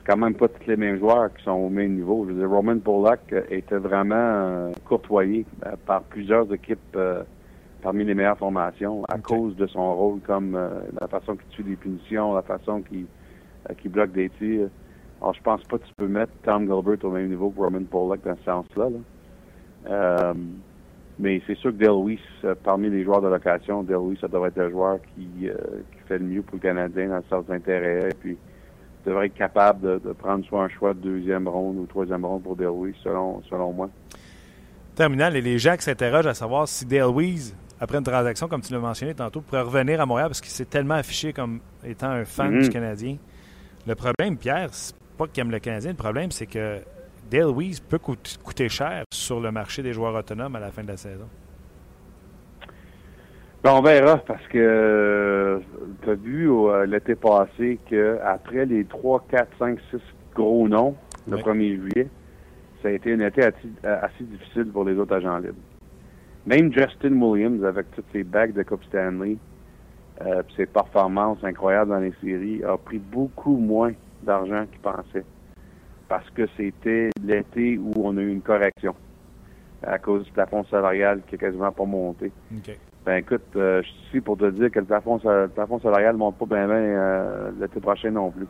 quand 0.06 0.18
même 0.18 0.34
pas 0.34 0.48
tous 0.48 0.68
les 0.68 0.76
mêmes 0.76 1.00
joueurs 1.00 1.34
qui 1.34 1.44
sont 1.44 1.52
au 1.52 1.70
même 1.70 1.94
niveau. 1.94 2.26
Je 2.28 2.34
veux 2.34 2.40
dire, 2.40 2.50
Roman 2.50 2.78
Pollock 2.80 3.34
était 3.50 3.78
vraiment 3.78 4.72
courtoyé 4.84 5.46
euh, 5.66 5.76
par 5.86 6.02
plusieurs 6.02 6.52
équipes 6.54 6.98
parmi 7.86 8.04
les 8.04 8.16
meilleures 8.16 8.40
formations 8.40 9.06
à 9.06 9.20
cause 9.20 9.56
de 9.58 9.68
son 9.68 9.96
rôle 9.96 10.20
comme 10.22 10.56
euh, 10.56 10.70
la 11.00 11.08
façon 11.08 11.36
qu'il 11.36 11.48
tue 11.50 11.62
des 11.62 11.76
punitions, 11.76 12.34
la 12.34 12.42
façon 12.42 12.82
qu'il 12.82 13.06
euh, 13.70 13.90
bloque 13.90 14.12
des 14.12 14.30
tirs. 14.40 14.70
Alors, 15.26 15.34
je 15.34 15.42
pense 15.42 15.64
pas 15.64 15.80
que 15.80 15.86
tu 15.88 15.94
peux 15.98 16.08
mettre 16.08 16.32
Tom 16.44 16.68
Gilbert 16.68 17.04
au 17.04 17.10
même 17.10 17.30
niveau 17.30 17.50
que 17.50 17.60
Roman 17.60 17.84
Pollock 17.90 18.20
dans 18.24 18.36
ce 18.36 18.44
sens-là. 18.44 18.90
Euh, 19.90 20.34
mais 21.18 21.42
c'est 21.48 21.58
sûr 21.58 21.72
que 21.72 21.78
Dale 21.78 21.96
Weiss, 21.96 22.56
parmi 22.64 22.92
les 22.92 23.04
joueurs 23.04 23.24
de 23.24 23.28
location, 23.30 23.82
Dale 23.82 23.98
Weiss, 23.98 24.20
ça 24.20 24.28
devrait 24.28 24.50
être 24.50 24.58
le 24.58 24.70
joueur 24.70 25.00
qui, 25.16 25.28
qui 25.40 26.08
fait 26.08 26.20
le 26.20 26.26
mieux 26.26 26.44
pour 26.44 26.58
le 26.58 26.62
Canadien 26.62 27.08
dans 27.08 27.16
le 27.16 27.24
sens 27.28 27.44
d'intérêt. 27.48 28.10
Et 28.12 28.14
puis, 28.14 28.38
devrait 29.04 29.26
être 29.26 29.34
capable 29.34 30.00
de, 30.00 30.12
prendre 30.14 30.46
soit 30.46 30.62
un 30.62 30.70
choix 30.70 30.94
de 30.94 31.00
deuxième 31.00 31.48
ronde 31.48 31.78
ou 31.80 31.88
troisième 31.88 32.24
ronde 32.24 32.44
pour 32.44 32.56
Dale 32.56 32.70
Weiss, 32.70 32.96
selon, 33.04 33.42
selon 33.50 33.74
moi. 33.74 33.90
Terminal, 34.94 35.36
et 35.36 35.42
les 35.42 35.58
gens 35.58 35.76
qui 35.76 35.86
s'interrogent 35.86 36.28
à 36.28 36.36
savoir 36.36 36.68
si 36.68 36.86
Dale 36.86 37.10
Weiss 37.10 37.56
après 37.80 37.98
une 37.98 38.04
transaction, 38.04 38.48
comme 38.48 38.62
tu 38.62 38.72
l'as 38.74 38.80
mentionné 38.80 39.16
tantôt, 39.16 39.42
pourrait 39.42 39.62
revenir 39.62 40.00
à 40.00 40.06
Montréal 40.06 40.30
parce 40.30 40.40
qu'il 40.40 40.52
s'est 40.52 40.66
tellement 40.66 40.94
affiché 40.94 41.34
comme 41.34 41.62
étant 41.84 42.12
un 42.12 42.26
fan 42.26 42.52
du 42.52 42.68
mhm. 42.68 42.70
Canadien. 42.70 43.18
Le 43.88 43.96
problème, 43.96 44.38
Pierre, 44.38 44.70
c'est 44.72 44.94
pas 45.18 45.28
qu'il 45.28 45.42
aime 45.42 45.52
le 45.52 45.60
Canadien. 45.60 45.92
Le 45.92 45.98
problème, 45.98 46.32
c'est 46.32 46.46
que 46.46 46.80
Dale 47.30 47.52
Weiss 47.56 47.80
peut 47.80 48.00
coûter 48.00 48.70
cher 48.70 49.04
sur 49.14 49.40
le 49.40 49.52
marché 49.52 49.82
des 49.82 49.94
joueurs 49.94 50.16
autonomes 50.16 50.56
à 50.56 50.60
la 50.60 50.72
fin 50.72 50.84
de 50.84 50.90
la 50.90 50.98
saison. 50.98 51.28
Ben, 53.64 53.74
on 53.74 53.82
verra 53.82 54.18
parce 54.18 54.46
que 54.48 54.60
euh, 54.60 55.60
tu 56.04 56.10
as 56.12 56.14
vu 56.14 56.52
euh, 56.52 56.86
l'été 56.86 57.16
passé 57.16 57.80
qu'après 57.90 58.66
les 58.68 58.86
3, 58.86 59.26
4, 59.28 59.58
5, 59.58 59.80
6 59.90 59.98
gros 60.36 60.68
noms 60.68 60.96
le 61.28 61.38
1er 61.38 61.76
juillet, 61.82 62.08
ça 62.84 62.90
a 62.90 62.92
été 62.92 63.14
un 63.14 63.22
été 63.22 63.42
assez 63.42 64.24
difficile 64.24 64.68
pour 64.72 64.84
les 64.84 64.96
autres 65.00 65.16
agents 65.16 65.40
libres. 65.40 65.56
Même 66.46 66.72
Justin 66.72 67.20
Williams, 67.20 67.66
avec 67.66 67.90
toutes 67.96 68.06
ses 68.12 68.24
bagues 68.24 68.54
de 68.54 68.62
Coupe 68.62 68.84
Stanley, 68.84 69.38
euh, 70.22 70.44
ses 70.56 70.68
performances 70.68 71.44
incroyables 71.44 71.90
dans 71.90 72.00
les 72.00 72.14
séries, 72.22 72.64
a 72.64 72.78
pris 72.78 73.00
beaucoup 73.00 73.58
moins 73.58 73.94
d'argent 74.26 74.66
qu'il 74.72 74.82
pensait. 74.82 75.26
Parce 76.08 76.30
que 76.32 76.48
c'était 76.58 77.10
l'été 77.24 77.78
où 77.78 77.92
on 77.96 78.18
a 78.18 78.22
eu 78.22 78.32
une 78.32 78.42
correction 78.42 78.96
à 79.82 79.98
cause 80.00 80.26
du 80.26 80.32
plafond 80.32 80.64
salarial 80.66 81.22
qui 81.28 81.36
est 81.36 81.38
quasiment 81.38 81.72
pas 81.72 81.86
monté. 81.86 82.32
Ben 83.06 83.18
écoute, 83.18 83.44
euh, 83.56 83.84
je 83.84 83.88
suis 83.88 83.98
ici 84.08 84.22
pour 84.22 84.38
te 84.38 84.50
dire 84.50 84.72
que 84.72 84.80
le 84.80 84.86
plafond, 84.86 85.20
salarial 85.80 86.14
ne 86.14 86.20
monte 86.20 86.38
pas 86.40 86.46
bien 86.46 86.70
euh, 86.70 87.52
l'été 87.60 87.80
prochain 87.80 88.10
non 88.10 88.32
plus. 88.32 88.48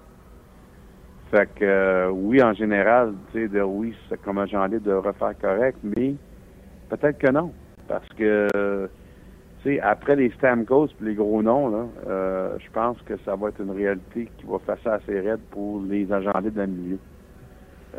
Fait 1.29 1.49
que 1.55 1.65
euh, 1.65 2.09
oui, 2.09 2.41
en 2.41 2.53
général, 2.53 3.13
tu 3.31 3.41
sais, 3.41 3.47
de 3.49 3.61
oui, 3.61 3.93
c'est 4.07 4.21
comme 4.21 4.37
un 4.37 4.45
genre 4.45 4.69
de 4.69 4.93
refaire 4.93 5.37
correct, 5.39 5.77
mais 5.83 6.15
peut-être 6.89 7.17
que 7.17 7.31
non. 7.31 7.51
Parce 7.87 8.07
que, 8.09 8.47
sais, 9.65 9.79
après 9.79 10.15
les 10.15 10.31
Stamkos 10.31 10.87
et 10.87 11.05
les 11.05 11.15
gros 11.15 11.41
noms, 11.41 11.69
là, 11.69 11.85
euh, 12.07 12.57
je 12.59 12.71
pense 12.71 12.97
que 13.05 13.15
ça 13.25 13.35
va 13.35 13.49
être 13.49 13.59
une 13.59 13.71
réalité 13.71 14.29
qui 14.37 14.45
va 14.45 14.59
faire 14.59 14.77
ça 14.83 14.93
assez 14.93 15.19
raide 15.19 15.41
pour 15.51 15.81
les 15.81 16.11
agents 16.11 16.41
de 16.41 16.51
la 16.55 16.67
milieu. 16.67 16.99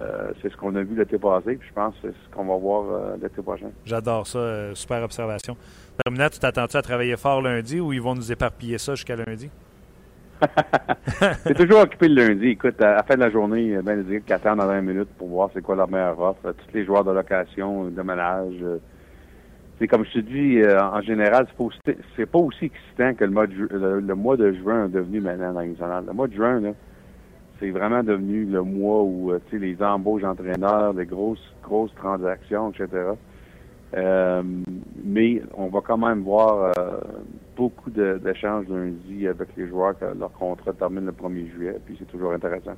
Euh, 0.01 0.31
c'est 0.41 0.53
ce 0.53 0.57
qu'on 0.57 0.75
a 0.77 0.83
vu 0.83 0.95
l'été 0.95 1.19
passé, 1.19 1.57
puis 1.57 1.69
je 1.69 1.75
pense 1.75 1.95
que 1.97 2.09
c'est 2.09 2.15
ce 2.15 2.35
qu'on 2.35 2.45
va 2.45 2.57
voir 2.57 2.85
euh, 2.85 3.17
l'été 3.21 3.43
prochain. 3.43 3.71
J'adore 3.85 4.27
ça, 4.27 4.75
super 4.75 5.03
observation. 5.03 5.57
Terminat, 6.05 6.31
tu 6.31 6.39
t'attends-tu 6.39 6.77
à 6.77 6.83
travailler 6.83 7.17
fort 7.17 7.41
lundi 7.41 7.81
ou 7.81 7.93
ils 7.93 8.03
vont 8.03 8.15
nous 8.15 8.31
éparpiller 8.31 8.79
ça 8.79 8.95
jusqu'à 8.95 9.17
lundi? 9.17 9.51
c'est 11.45 11.55
toujours 11.55 11.81
occupé 11.81 12.09
le 12.09 12.27
lundi. 12.27 12.49
Écoute, 12.49 12.79
à 12.83 12.97
la 12.97 13.03
fin 13.05 13.15
de 13.15 13.21
la 13.21 13.31
journée, 13.31 13.79
ben, 13.83 14.03
les 14.03 14.17
équipes 14.17 14.27
qui 14.27 14.33
attendent 14.35 14.59
dans 14.59 14.67
20 14.67 14.83
minutes 14.83 15.09
pour 15.17 15.29
voir 15.29 15.49
c'est 15.55 15.63
quoi 15.63 15.75
leur 15.77 15.89
meilleure 15.89 16.21
offre. 16.21 16.53
Tous 16.53 16.75
les 16.75 16.85
joueurs 16.85 17.05
de 17.05 17.13
location, 17.13 17.85
de 17.85 18.03
ménage, 18.03 18.63
c'est 19.79 19.89
comme 19.89 20.05
je 20.07 20.13
te 20.13 20.19
dis, 20.21 20.61
euh, 20.63 20.81
en 20.81 21.03
général, 21.03 21.47
c'est 22.17 22.27
pas, 22.27 22.39
aussi 22.39 22.67
excitant 22.67 23.15
que 23.15 23.25
le 23.25 23.31
mois, 23.31 24.37
de, 24.37 24.53
juin 24.53 24.87
est 24.87 24.89
devenu 24.89 25.21
maintenant 25.21 25.53
dans 25.53 25.67
nationale. 25.67 26.05
Le 26.07 26.13
mois 26.15 26.29
de 26.29 26.35
juin, 26.35 26.63
c'est 27.61 27.71
vraiment 27.71 28.03
devenu 28.03 28.47
le 28.47 28.63
mois 28.63 29.03
où 29.03 29.33
euh, 29.33 29.41
les 29.53 29.83
embauches 29.83 30.23
d'entraîneurs, 30.23 30.95
les 30.95 31.05
grosses, 31.05 31.53
grosses 31.63 31.95
transactions, 31.97 32.71
etc. 32.71 32.89
Euh, 33.97 34.43
mais 35.05 35.43
on 35.55 35.69
va 35.69 35.81
quand 35.81 35.99
même 35.99 36.23
voir 36.23 36.73
beaucoup 37.55 37.91
d'échanges 37.91 38.67
lundi 38.69 39.29
avec 39.29 39.49
les 39.57 39.69
joueurs 39.69 39.99
que 39.99 40.07
leur 40.19 40.33
contrat 40.33 40.73
termine 40.73 41.07
le 41.07 41.13
1er 41.13 41.51
juillet, 41.53 41.77
puis 41.85 41.97
c'est 41.99 42.11
toujours 42.11 42.33
intéressant. 42.33 42.75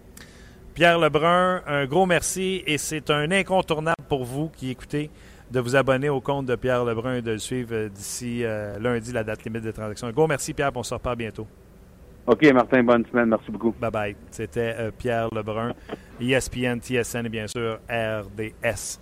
Pierre 0.74 0.98
Lebrun, 0.98 1.62
un 1.66 1.86
gros 1.86 2.06
merci 2.06 2.62
et 2.66 2.78
c'est 2.78 3.10
un 3.10 3.30
incontournable 3.32 3.96
pour 4.08 4.24
vous 4.24 4.48
qui 4.48 4.70
écoutez 4.70 5.10
de 5.50 5.60
vous 5.60 5.76
abonner 5.76 6.08
au 6.08 6.20
compte 6.20 6.46
de 6.46 6.56
Pierre 6.56 6.84
Lebrun 6.84 7.16
et 7.16 7.22
de 7.22 7.32
le 7.32 7.38
suivre 7.38 7.70
euh, 7.72 7.88
d'ici 7.88 8.44
euh, 8.44 8.78
lundi, 8.78 9.12
la 9.12 9.24
date 9.24 9.44
limite 9.44 9.62
des 9.62 9.72
transactions. 9.72 10.06
Un 10.06 10.12
gros 10.12 10.26
merci, 10.26 10.52
Pierre, 10.52 10.70
on 10.74 10.82
se 10.82 10.94
reparle 10.94 11.16
bientôt. 11.16 11.46
OK, 12.26 12.44
Martin, 12.52 12.82
bonne 12.82 13.06
semaine. 13.06 13.30
Merci 13.30 13.50
beaucoup. 13.50 13.74
Bye 13.80 13.90
bye. 13.90 14.16
C'était 14.30 14.74
euh, 14.78 14.90
Pierre 14.96 15.28
Lebrun, 15.34 15.72
ESPN, 16.20 16.78
TSN 16.80 17.24
et 17.24 17.28
bien 17.30 17.46
sûr 17.46 17.78
RDS. 17.88 18.98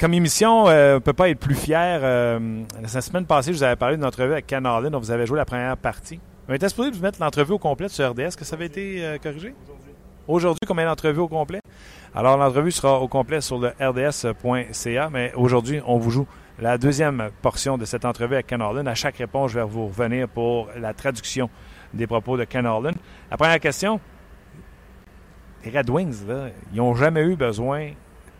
comme 0.00 0.14
émission, 0.14 0.64
on 0.64 0.68
ne 0.68 0.98
peut 1.00 1.12
pas 1.12 1.28
être 1.28 1.40
plus 1.40 1.54
fier. 1.54 2.00
la 2.00 3.00
semaine 3.02 3.26
passée, 3.26 3.52
je 3.52 3.58
vous 3.58 3.64
avais 3.64 3.76
parlé 3.76 3.96
d'une 3.96 4.06
entrevue 4.06 4.32
avec 4.32 4.46
Ken 4.46 4.64
Harlan, 4.64 4.90
dont 4.90 5.00
vous 5.00 5.10
avez 5.10 5.26
joué 5.26 5.36
la 5.36 5.44
première 5.44 5.76
partie. 5.76 6.20
On 6.48 6.54
était 6.54 6.70
supposé 6.70 6.90
vous 6.90 7.02
mettre 7.02 7.20
l'entrevue 7.20 7.52
au 7.52 7.58
complet 7.58 7.90
sur 7.90 8.10
RDS. 8.10 8.20
Est-ce 8.20 8.36
que 8.38 8.46
ça 8.46 8.56
avait 8.56 8.66
été 8.66 9.18
corrigé? 9.22 9.54
Aujourd'hui, 10.26 10.66
combien 10.66 10.86
d'entrevues 10.86 11.20
au 11.20 11.28
complet? 11.28 11.60
Alors, 12.14 12.36
l'entrevue 12.36 12.72
sera 12.72 13.00
au 13.00 13.08
complet 13.08 13.40
sur 13.40 13.58
le 13.58 13.68
rds.ca, 13.80 15.10
mais 15.10 15.32
aujourd'hui, 15.34 15.80
on 15.86 15.98
vous 15.98 16.10
joue 16.10 16.26
la 16.58 16.78
deuxième 16.78 17.30
portion 17.42 17.78
de 17.78 17.84
cette 17.84 18.04
entrevue 18.04 18.34
avec 18.34 18.46
Ken 18.46 18.60
Orlin. 18.60 18.86
À 18.86 18.94
chaque 18.94 19.18
réponse, 19.18 19.52
je 19.52 19.60
vais 19.60 19.66
vous 19.66 19.86
revenir 19.86 20.28
pour 20.28 20.68
la 20.76 20.94
traduction 20.94 21.48
des 21.94 22.06
propos 22.06 22.36
de 22.36 22.44
Ken 22.44 22.66
Orlin. 22.66 22.92
La 23.30 23.36
première 23.36 23.60
question, 23.60 24.00
les 25.64 25.76
Red 25.76 25.90
Wings, 25.90 26.24
ils 26.72 26.76
n'ont 26.76 26.94
jamais 26.94 27.22
eu 27.22 27.36
besoin 27.36 27.90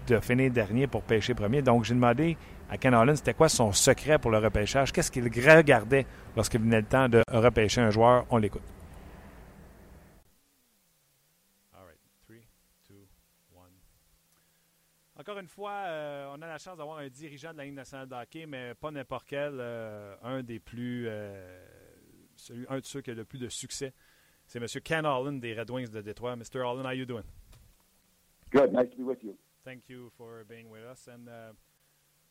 de 0.07 0.19
finir 0.21 0.51
dernier 0.51 0.87
pour 0.87 1.03
pêcher 1.03 1.35
premier. 1.35 1.63
Donc, 1.63 1.85
j'ai 1.85 1.95
demandé 1.95 2.37
à 2.71 2.79
Ken 2.79 2.95
Orlin, 2.95 3.15
c'était 3.15 3.35
quoi 3.35 3.49
son 3.49 3.73
secret 3.73 4.19
pour 4.19 4.31
le 4.31 4.39
repêchage? 4.39 4.93
Qu'est-ce 4.93 5.11
qu'il 5.11 5.25
regardait 5.25 6.07
lorsqu'il 6.37 6.61
venait 6.61 6.81
le 6.81 6.87
temps 6.87 7.09
de 7.09 7.23
repêcher 7.31 7.81
un 7.81 7.91
joueur? 7.91 8.25
On 8.31 8.39
l'écoute. 8.39 8.63
Encore 15.29 15.41
une 15.41 15.47
fois, 15.47 15.73
euh, 15.73 16.35
on 16.35 16.41
a 16.41 16.47
la 16.47 16.57
chance 16.57 16.79
d'avoir 16.79 17.01
un 17.01 17.09
dirigeant 17.11 17.53
de 17.53 17.59
la 17.59 17.67
Ligue 17.67 17.75
nationale 17.75 18.09
de 18.09 18.15
hockey, 18.15 18.47
mais 18.47 18.75
pas 18.75 18.91
n'importe 18.91 19.27
quel, 19.29 19.59
euh, 19.61 20.17
un 20.23 20.43
des 20.43 20.59
plus, 20.59 21.05
euh, 21.07 21.67
celui, 22.35 22.65
un 22.71 22.79
de 22.79 22.87
ceux 22.87 23.03
qui 23.03 23.11
a 23.11 23.15
le 23.15 23.27
plus 23.27 23.39
de 23.39 23.51
succès. 23.51 23.93
C'est 24.47 24.59
M. 24.59 24.67
Ken 24.83 25.05
Holland 25.05 25.39
des 25.39 25.53
Red 25.53 25.71
Wings 25.71 25.91
de 25.91 26.01
Détroit. 26.01 26.35
Mr. 26.35 26.63
Holland, 26.63 26.87
how 26.87 26.87
are 26.87 26.95
you 26.95 27.05
doing? 27.05 27.25
Good. 28.51 28.73
Nice 28.73 28.89
to 28.93 28.97
be 28.97 29.03
with 29.03 29.23
you. 29.23 29.37
Thank 29.67 29.91
you 29.91 30.11
for 30.17 30.47
being 30.49 30.71
with 30.71 30.85
us. 30.91 31.07
And 31.09 31.29
uh, 31.29 31.53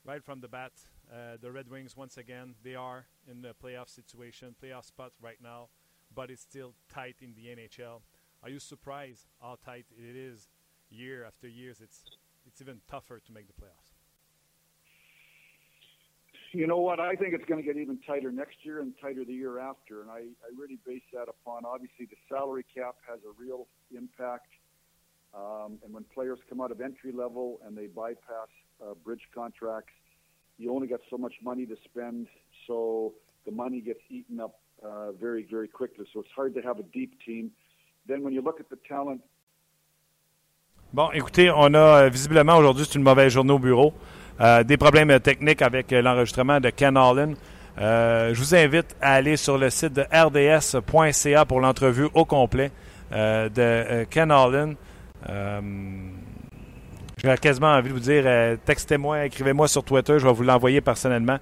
right 0.04 0.24
from 0.24 0.42
the 0.42 0.48
bat, 0.48 0.72
uh, 1.14 1.38
the 1.40 1.52
Red 1.52 1.70
Wings, 1.70 1.96
once 1.96 2.18
again, 2.18 2.56
they 2.64 2.74
are 2.74 3.06
in 3.30 3.44
the 3.44 3.54
playoff 3.64 3.90
situation, 3.90 4.56
playoff 4.60 4.86
spot 4.86 5.12
right 5.22 5.40
now, 5.40 5.68
but 6.16 6.32
it's 6.32 6.42
still 6.42 6.74
tight 6.92 7.18
in 7.22 7.36
the 7.36 7.46
NHL. 7.46 8.02
Are 8.42 8.50
you 8.50 8.58
surprised 8.58 9.28
how 9.40 9.56
tight 9.64 9.86
it 9.96 10.16
is 10.16 10.50
year 10.90 11.24
after 11.26 11.48
year? 11.48 11.76
It's 11.80 12.04
it's 12.58 12.62
even 12.63 12.82
tougher 12.89 13.20
to 13.20 13.32
make 13.32 13.46
the 13.46 13.54
playoffs. 13.54 13.93
You 16.54 16.65
know 16.65 16.80
what? 16.80 17.00
I 17.00 17.13
think 17.13 17.36
it's 17.36 17.46
going 17.46 17.62
to 17.62 17.65
get 17.65 17.80
even 17.80 18.00
tighter 18.08 18.32
next 18.32 18.56
year 18.63 18.82
and 18.82 18.93
tighter 19.00 19.24
the 19.24 19.34
year 19.34 19.60
after. 19.60 20.02
And 20.02 20.10
I, 20.10 20.22
I 20.41 20.50
really 20.58 20.80
base 20.84 21.04
that 21.13 21.28
upon 21.30 21.65
obviously 21.65 22.08
the 22.10 22.15
salary 22.28 22.65
cap 22.74 22.96
has 23.08 23.20
a 23.20 23.39
real 23.39 23.67
impact. 23.96 24.48
Um, 25.36 25.78
and 25.84 25.93
when 25.93 26.04
players 26.15 26.39
come 26.50 26.60
out 26.60 26.72
of 26.72 26.82
entry 26.82 27.12
level 27.12 27.60
and 27.63 27.78
they 27.78 27.86
bypass 27.86 28.50
uh, 28.82 28.96
bridge 29.06 29.22
contracts, 29.36 29.93
you 30.58 30.74
only 30.74 30.88
got 30.88 31.02
so 31.12 31.17
much 31.17 31.34
money 31.43 31.67
to 31.67 31.76
spend. 31.86 32.26
So 32.65 33.13
the 33.46 33.52
money 33.52 33.82
gets 33.82 34.02
eaten 34.10 34.39
up 34.39 34.62
uh, 34.84 35.12
very, 35.12 35.46
very 35.48 35.67
quickly. 35.67 36.08
So 36.12 36.22
it's 36.22 36.32
hard 36.36 36.56
to 36.56 36.62
have 36.62 36.80
a 36.80 36.84
deep 36.84 37.20
team. 37.24 37.52
Then 38.08 38.24
when 38.24 38.34
you 38.34 38.41
look 38.41 38.60
at 38.60 38.72
the 38.72 38.80
talent 38.88 39.22
Bon, 40.93 41.10
écoutez, 41.13 41.52
on 41.52 41.73
a 41.73 42.06
euh, 42.06 42.10
visiblement 42.10 42.56
aujourd'hui, 42.56 42.86
c'est 42.88 42.97
une 42.97 43.04
mauvaise 43.04 43.34
journée 43.34 43.52
au 43.52 43.60
bureau. 43.60 43.93
Euh, 44.39 44.63
des 44.63 44.78
problèmes 44.78 45.19
techniques 45.19 45.62
avec 45.62 45.91
euh, 45.91 46.02
l'enregistrement 46.02 46.62
de 46.62 46.69
Ken 46.69 46.95
Allen. 46.95 47.36
je 47.78 48.34
vous 48.34 48.56
invite 48.56 48.95
à 49.02 49.15
aller 49.15 49.36
sur 49.36 49.58
le 49.58 49.69
site 49.69 49.91
de 49.91 50.04
rds.ca 50.04 51.43
pour 51.43 51.60
l'entrevue 51.60 52.08
au 52.13 52.23
complet 52.23 52.71
de 53.12 54.06
Ken 54.06 54.32
Allen. 54.32 54.76
J'ai 57.17 57.36
quasiment 57.36 57.73
envie 57.73 57.89
de 57.89 57.93
vous 57.93 58.00
dire, 58.00 58.58
textez-moi, 58.63 59.26
écrivez-moi 59.26 59.67
sur 59.67 59.84
Twitter, 59.84 60.17
je 60.19 60.26
vais 60.26 60.34
vous 60.34 60.43
l'envoyer 60.43 60.80
personnellement. 60.80 61.38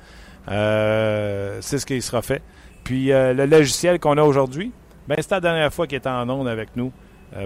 c'est 0.48 1.78
ce 1.78 1.86
qui 1.86 2.02
sera 2.02 2.24
fait. 2.24 2.42
Puis 2.84 3.10
le 3.10 3.46
logiciel 3.46 4.00
qu'on 4.00 4.18
a 4.18 4.24
aujourd'hui, 4.24 4.72
ben, 5.08 5.16
c'est 5.20 5.32
la 5.32 5.40
dernière 5.40 5.72
fois 5.72 5.86
qu'il 5.86 5.98
est 5.98 6.08
en 6.08 6.28
onde 6.30 6.48
avec 6.48 6.76
nous 6.76 6.92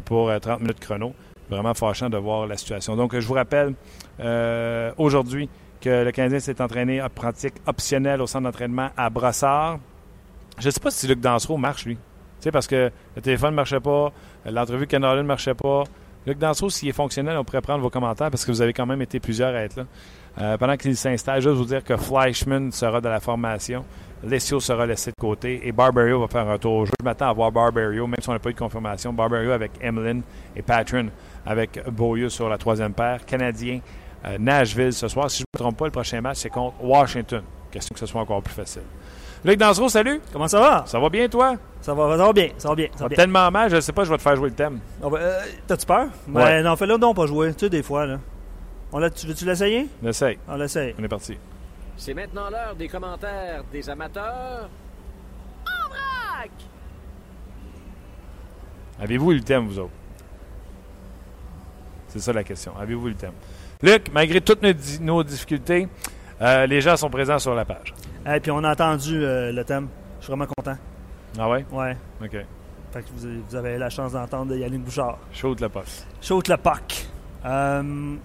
pour 0.05 0.31
30 0.39 0.61
minutes 0.61 0.79
chrono 0.79 1.13
vraiment 1.49 1.73
fâchant 1.73 2.09
de 2.09 2.17
voir 2.17 2.47
la 2.47 2.57
situation. 2.57 2.95
Donc, 2.95 3.17
je 3.17 3.25
vous 3.25 3.33
rappelle 3.33 3.73
euh, 4.19 4.91
aujourd'hui 4.97 5.49
que 5.81 6.03
le 6.03 6.11
Canadien 6.11 6.39
s'est 6.39 6.61
entraîné 6.61 6.99
à 6.99 7.09
pratique 7.09 7.55
optionnelle 7.65 8.21
au 8.21 8.27
centre 8.27 8.43
d'entraînement 8.43 8.89
à 8.97 9.09
Brossard. 9.09 9.79
Je 10.57 10.67
ne 10.67 10.71
sais 10.71 10.79
pas 10.79 10.91
si 10.91 11.07
Luc 11.07 11.19
Dansereau 11.19 11.57
marche, 11.57 11.85
lui. 11.85 11.95
Tu 11.95 12.01
sais, 12.41 12.51
parce 12.51 12.67
que 12.67 12.91
le 13.15 13.21
téléphone 13.21 13.51
ne 13.51 13.55
marchait 13.55 13.79
pas, 13.79 14.11
l'entrevue 14.45 14.87
Canada 14.87 15.15
ne 15.15 15.27
marchait 15.27 15.53
pas. 15.53 15.83
Luc 16.27 16.37
Dansereau, 16.37 16.69
s'il 16.69 16.89
est 16.89 16.93
fonctionnel, 16.93 17.37
on 17.37 17.43
pourrait 17.43 17.61
prendre 17.61 17.81
vos 17.81 17.89
commentaires 17.89 18.29
parce 18.29 18.45
que 18.45 18.51
vous 18.51 18.61
avez 18.61 18.73
quand 18.73 18.85
même 18.85 19.01
été 19.01 19.19
plusieurs 19.19 19.55
à 19.55 19.61
être 19.61 19.77
là. 19.77 19.85
Euh, 20.39 20.57
pendant 20.57 20.77
qu'il 20.77 20.95
s'installe, 20.95 21.41
juste 21.41 21.55
vous 21.55 21.65
dire 21.65 21.83
que 21.83 21.97
Fleischman 21.97 22.71
sera 22.71 23.01
de 23.01 23.09
la 23.09 23.19
formation. 23.19 23.83
Lessio 24.23 24.59
sera 24.59 24.85
laissé 24.85 25.11
de 25.11 25.15
côté 25.19 25.61
et 25.65 25.71
Barbario 25.71 26.19
va 26.19 26.27
faire 26.27 26.47
un 26.47 26.53
retour 26.53 26.73
au 26.73 26.85
jeu. 26.85 26.91
Je 26.99 27.05
m'attends 27.05 27.29
à 27.29 27.33
voir 27.33 27.51
Barbario, 27.51 28.05
même 28.05 28.17
si 28.21 28.29
on 28.29 28.33
n'a 28.33 28.39
pas 28.39 28.49
eu 28.49 28.53
de 28.53 28.59
confirmation. 28.59 29.13
Barbario 29.13 29.51
avec 29.51 29.71
Emlyn 29.81 30.21
et 30.55 30.61
Patron 30.61 31.07
avec 31.45 31.87
Beaulieu 31.89 32.29
sur 32.29 32.49
la 32.49 32.57
troisième 32.57 32.93
paire. 32.93 33.25
Canadien, 33.25 33.79
euh, 34.25 34.37
Nashville 34.39 34.93
ce 34.93 35.07
soir. 35.07 35.29
Si 35.31 35.39
je 35.39 35.43
ne 35.43 35.57
me 35.57 35.63
trompe 35.63 35.77
pas, 35.77 35.85
le 35.85 35.91
prochain 35.91 36.21
match, 36.21 36.37
c'est 36.37 36.49
contre 36.49 36.83
Washington. 36.83 37.43
Question 37.71 37.93
que 37.93 37.99
ce 37.99 38.05
soit 38.05 38.21
encore 38.21 38.41
plus 38.41 38.53
facile. 38.53 38.83
Luc 39.45 39.57
Dansereau, 39.57 39.87
salut! 39.87 40.19
Comment 40.33 40.49
ça 40.49 40.59
va? 40.59 40.83
Ça 40.85 40.99
va 40.99 41.09
bien, 41.09 41.29
toi? 41.29 41.55
Ça 41.79 41.93
va, 41.93 42.17
ça 42.17 42.25
va 42.25 42.33
bien, 42.33 42.49
ça 42.57 42.69
va 42.69 42.75
bien. 42.75 42.87
Ça 42.93 43.03
va 43.03 43.07
bien. 43.07 43.15
tellement 43.15 43.49
mal, 43.49 43.69
je 43.69 43.77
ne 43.77 43.81
sais 43.81 43.93
pas, 43.93 44.03
je 44.03 44.09
vais 44.09 44.17
te 44.17 44.21
faire 44.21 44.35
jouer 44.35 44.49
le 44.49 44.55
thème. 44.55 44.79
Oh, 45.01 45.09
ben, 45.09 45.19
euh, 45.19 45.39
T'as-tu 45.65 45.85
peur? 45.85 46.07
Ben, 46.27 46.43
ouais. 46.43 46.61
non, 46.61 46.75
fais-le 46.75 46.97
donc 46.97 47.15
pas 47.15 47.25
jouer, 47.25 47.53
tu 47.53 47.59
sais, 47.61 47.69
des 47.69 47.81
fois. 47.81 48.05
Là. 48.05 48.19
On 48.91 48.99
tu 49.09 49.27
veux-tu 49.27 49.45
l'essayer? 49.45 49.87
On 50.03 50.07
essaye. 50.07 50.37
On 50.47 50.55
l'essaye. 50.57 50.93
On 50.99 51.03
est 51.03 51.07
parti. 51.07 51.37
C'est 51.95 52.13
maintenant 52.13 52.49
l'heure 52.49 52.75
des 52.75 52.87
commentaires 52.89 53.63
des 53.71 53.89
amateurs. 53.89 54.69
En 55.65 55.87
vrac! 55.89 56.51
Avez-vous 58.99 59.31
eu 59.31 59.35
le 59.35 59.43
thème, 59.43 59.67
vous 59.67 59.79
autres? 59.79 59.91
C'est 62.09 62.19
ça 62.19 62.33
la 62.33 62.43
question. 62.43 62.73
Avez-vous 62.79 63.07
le 63.07 63.15
thème? 63.15 63.33
Luc, 63.81 64.11
malgré 64.11 64.41
toutes 64.41 64.61
nos, 65.01 65.23
difficultés, 65.23 65.87
euh, 66.41 66.65
les 66.65 66.81
gens 66.81 66.97
sont 66.97 67.09
présents 67.09 67.39
sur 67.39 67.55
la 67.55 67.65
page. 67.65 67.93
Et 68.27 68.39
puis 68.39 68.51
on 68.51 68.63
a 68.63 68.71
entendu 68.71 69.23
euh, 69.23 69.51
le 69.51 69.63
thème. 69.63 69.87
Je 70.19 70.25
suis 70.25 70.31
vraiment 70.31 70.51
content. 70.57 70.77
Ah 71.37 71.49
ouais? 71.49 71.65
Ouais. 71.71 71.95
OK. 72.21 72.37
Fait 72.91 73.03
que 73.03 73.07
vous, 73.15 73.55
avez 73.55 73.77
la 73.77 73.89
chance 73.89 74.13
d'entendre 74.13 74.55
Yannick 74.55 74.83
Bouchard. 74.83 75.19
Chaude 75.31 75.59
le 75.59 75.69
POC. 75.69 75.85
Chaude 76.21 76.47
le 76.47 76.57
POC. 76.57 77.07
Euh, 77.45 78.15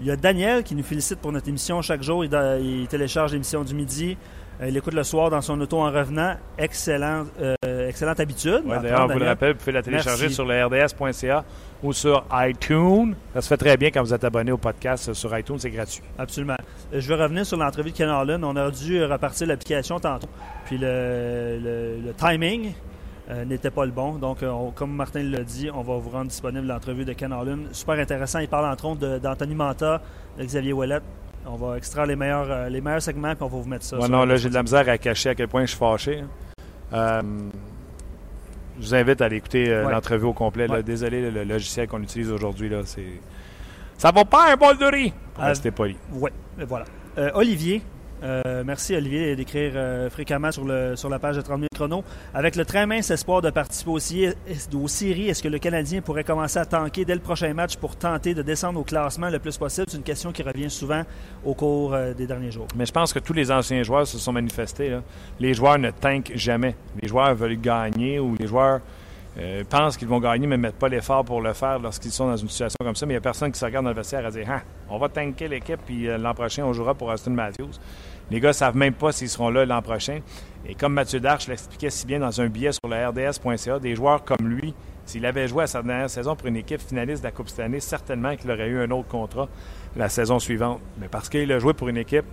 il 0.00 0.06
y 0.06 0.10
a 0.10 0.16
Daniel 0.16 0.64
qui 0.64 0.74
nous 0.74 0.82
félicite 0.82 1.20
pour 1.20 1.30
notre 1.30 1.48
émission. 1.48 1.80
Chaque 1.80 2.02
jour, 2.02 2.24
il 2.24 2.86
télécharge 2.88 3.32
l'émission 3.32 3.62
du 3.62 3.74
midi. 3.74 4.16
Euh, 4.60 4.68
il 4.68 4.76
écoute 4.76 4.94
le 4.94 5.04
soir 5.04 5.30
dans 5.30 5.40
son 5.40 5.60
auto 5.60 5.78
en 5.78 5.90
revenant. 5.90 6.36
Excellent, 6.58 7.24
euh, 7.40 7.88
excellente 7.88 8.20
habitude. 8.20 8.62
D'ailleurs, 8.66 9.08
vous 9.08 9.18
le 9.18 9.26
rappelle, 9.26 9.52
vous 9.52 9.58
pouvez 9.58 9.72
la 9.72 9.82
télécharger 9.82 10.28
sur 10.28 10.44
le 10.44 10.64
rds.ca 10.64 11.44
ou 11.84 11.92
sur 11.92 12.24
iTunes. 12.32 13.14
Ça 13.34 13.42
se 13.42 13.48
fait 13.48 13.56
très 13.56 13.76
bien 13.76 13.90
quand 13.90 14.02
vous 14.02 14.12
êtes 14.12 14.24
abonné 14.24 14.50
au 14.50 14.56
podcast 14.56 15.12
sur 15.12 15.38
iTunes, 15.38 15.58
c'est 15.58 15.70
gratuit. 15.70 16.02
Absolument. 16.18 16.56
Euh, 16.92 17.00
je 17.00 17.08
vais 17.08 17.22
revenir 17.22 17.46
sur 17.46 17.56
l'entrevue 17.56 17.92
de 17.92 17.96
Ken 17.96 18.08
Harlan. 18.08 18.42
On 18.42 18.56
a 18.56 18.70
dû 18.70 19.04
repartir 19.04 19.46
l'application 19.46 20.00
tantôt. 20.00 20.28
Puis 20.64 20.78
le, 20.80 22.12
timing 22.18 22.72
n'était 23.46 23.70
pas 23.70 23.84
le 23.84 23.92
bon. 23.92 24.14
Donc, 24.14 24.38
comme 24.74 24.92
Martin 24.92 25.22
l'a 25.22 25.44
dit, 25.44 25.70
on 25.72 25.82
va 25.82 25.96
vous 25.96 26.10
rendre 26.10 26.28
disponible 26.28 26.66
l'entrevue 26.66 27.04
de 27.04 27.12
Ken 27.12 27.32
Harlan. 27.32 27.58
Super 27.72 27.98
intéressant. 27.98 28.40
Il 28.40 28.48
parle 28.48 28.66
entre 28.66 28.86
autres 28.86 29.18
d'Anthony 29.18 29.54
Manta, 29.54 30.02
de 30.38 30.44
Xavier 30.44 30.72
Ouellet. 30.72 31.00
On 31.46 31.56
va 31.56 31.76
extraire 31.76 32.06
les 32.06 32.16
meilleurs, 32.16 32.50
euh, 32.50 32.68
les 32.68 32.80
meilleurs 32.80 33.02
segments, 33.02 33.34
puis 33.34 33.44
on 33.44 33.48
va 33.48 33.58
vous 33.58 33.68
mettre 33.68 33.84
ça. 33.84 33.96
non, 33.96 34.24
là, 34.24 34.36
j'ai 34.36 34.48
de 34.48 34.54
la 34.54 34.62
misère 34.62 34.88
à 34.88 34.96
cacher 34.98 35.30
à 35.30 35.34
quel 35.34 35.48
point 35.48 35.62
je 35.62 35.70
suis 35.70 35.78
fâché. 35.78 36.20
Hein. 36.20 36.28
Euh, 36.92 37.22
je 38.80 38.86
vous 38.86 38.94
invite 38.94 39.20
à 39.20 39.26
aller 39.26 39.36
écouter 39.36 39.68
euh, 39.68 39.88
l'entrevue 39.90 40.26
au 40.26 40.32
complet. 40.32 40.66
Désolé, 40.82 41.30
le, 41.30 41.44
logiciel 41.44 41.88
qu'on 41.88 42.02
utilise 42.02 42.30
aujourd'hui, 42.30 42.68
là, 42.68 42.82
c'est. 42.84 43.20
Ça 43.96 44.10
va 44.10 44.24
pas 44.24 44.52
un 44.52 44.56
bol 44.56 44.76
de 44.76 44.86
riz! 44.86 45.12
Restez 45.38 45.70
poli. 45.70 45.96
Oui, 46.12 46.30
voilà. 46.66 46.84
Olivier, 47.34 47.80
euh, 48.24 48.64
merci 48.64 48.96
Olivier 48.96 49.36
d'écrire 49.36 49.72
euh, 49.74 50.08
fréquemment 50.08 50.50
sur, 50.50 50.64
le, 50.64 50.96
sur 50.96 51.08
la 51.10 51.18
page 51.18 51.36
de 51.36 51.42
30 51.42 51.56
minutes 51.56 51.74
chrono. 51.74 52.02
Avec 52.32 52.56
le 52.56 52.64
très 52.64 52.86
mince 52.86 53.10
espoir 53.10 53.42
de 53.42 53.50
participer 53.50 53.90
aussi 53.90 54.26
aux 54.72 54.88
séries, 54.88 55.28
est-ce 55.28 55.42
que 55.42 55.48
le 55.48 55.58
Canadien 55.58 56.00
pourrait 56.00 56.24
commencer 56.24 56.58
à 56.58 56.64
tanker 56.64 57.04
dès 57.04 57.14
le 57.14 57.20
prochain 57.20 57.52
match 57.52 57.76
pour 57.76 57.96
tenter 57.96 58.34
de 58.34 58.42
descendre 58.42 58.80
au 58.80 58.84
classement 58.84 59.28
le 59.28 59.38
plus 59.38 59.58
possible? 59.58 59.86
C'est 59.90 59.98
une 59.98 60.02
question 60.02 60.32
qui 60.32 60.42
revient 60.42 60.70
souvent 60.70 61.02
au 61.44 61.54
cours 61.54 61.94
euh, 61.94 62.14
des 62.14 62.26
derniers 62.26 62.50
jours. 62.50 62.66
Mais 62.76 62.86
je 62.86 62.92
pense 62.92 63.12
que 63.12 63.18
tous 63.18 63.34
les 63.34 63.50
anciens 63.50 63.82
joueurs 63.82 64.06
se 64.06 64.18
sont 64.18 64.32
manifestés. 64.32 64.98
Les 65.38 65.52
joueurs 65.52 65.78
ne 65.78 65.90
tankent 65.90 66.32
jamais. 66.34 66.74
Les 67.02 67.08
joueurs 67.08 67.34
veulent 67.34 67.60
gagner 67.60 68.18
ou 68.20 68.34
les 68.38 68.46
joueurs 68.46 68.80
euh, 69.38 69.64
pensent 69.68 69.96
qu'ils 69.96 70.08
vont 70.08 70.20
gagner, 70.20 70.46
mais 70.46 70.56
ne 70.56 70.62
mettent 70.62 70.78
pas 70.78 70.88
l'effort 70.88 71.24
pour 71.24 71.40
le 71.40 71.52
faire 71.52 71.78
lorsqu'ils 71.78 72.12
sont 72.12 72.28
dans 72.28 72.36
une 72.36 72.48
situation 72.48 72.76
comme 72.80 72.94
ça. 72.94 73.06
Mais 73.06 73.14
il 73.14 73.16
n'y 73.16 73.18
a 73.18 73.22
personne 73.22 73.50
qui 73.50 73.58
se 73.58 73.64
regarde 73.64 73.84
dans 73.84 73.90
le 73.90 73.96
vestiaire 73.96 74.24
à 74.24 74.30
dire 74.30 74.46
ah, 74.48 74.62
on 74.88 74.98
va 74.98 75.08
tanker 75.08 75.48
l'équipe, 75.48 75.80
puis 75.84 76.08
euh, 76.08 76.18
l'an 76.18 76.34
prochain, 76.34 76.64
on 76.64 76.72
jouera 76.72 76.94
pour 76.94 77.08
Austin 77.08 77.32
Matthews. 77.32 77.72
Les 78.30 78.40
gars 78.40 78.48
ne 78.48 78.52
savent 78.54 78.76
même 78.76 78.94
pas 78.94 79.12
s'ils 79.12 79.28
seront 79.28 79.50
là 79.50 79.66
l'an 79.66 79.82
prochain. 79.82 80.20
Et 80.66 80.74
comme 80.74 80.94
Mathieu 80.94 81.20
Darche 81.20 81.48
l'expliquait 81.48 81.90
si 81.90 82.06
bien 82.06 82.20
dans 82.20 82.40
un 82.40 82.46
billet 82.46 82.70
sur 82.72 82.88
le 82.88 83.08
RDS.ca, 83.08 83.78
des 83.80 83.94
joueurs 83.94 84.24
comme 84.24 84.48
lui, 84.48 84.74
s'il 85.04 85.26
avait 85.26 85.46
joué 85.48 85.64
à 85.64 85.66
sa 85.66 85.82
dernière 85.82 86.08
saison 86.08 86.34
pour 86.34 86.46
une 86.46 86.56
équipe 86.56 86.80
finaliste 86.80 87.22
de 87.22 87.28
la 87.28 87.32
Coupe 87.32 87.48
cette 87.48 87.60
année, 87.60 87.80
certainement 87.80 88.34
qu'il 88.36 88.50
aurait 88.50 88.68
eu 88.68 88.80
un 88.80 88.90
autre 88.90 89.08
contrat 89.08 89.48
la 89.96 90.08
saison 90.08 90.38
suivante. 90.38 90.80
Mais 90.98 91.08
parce 91.08 91.28
qu'il 91.28 91.50
a 91.52 91.58
joué 91.58 91.74
pour 91.74 91.88
une 91.88 91.98
équipe 91.98 92.24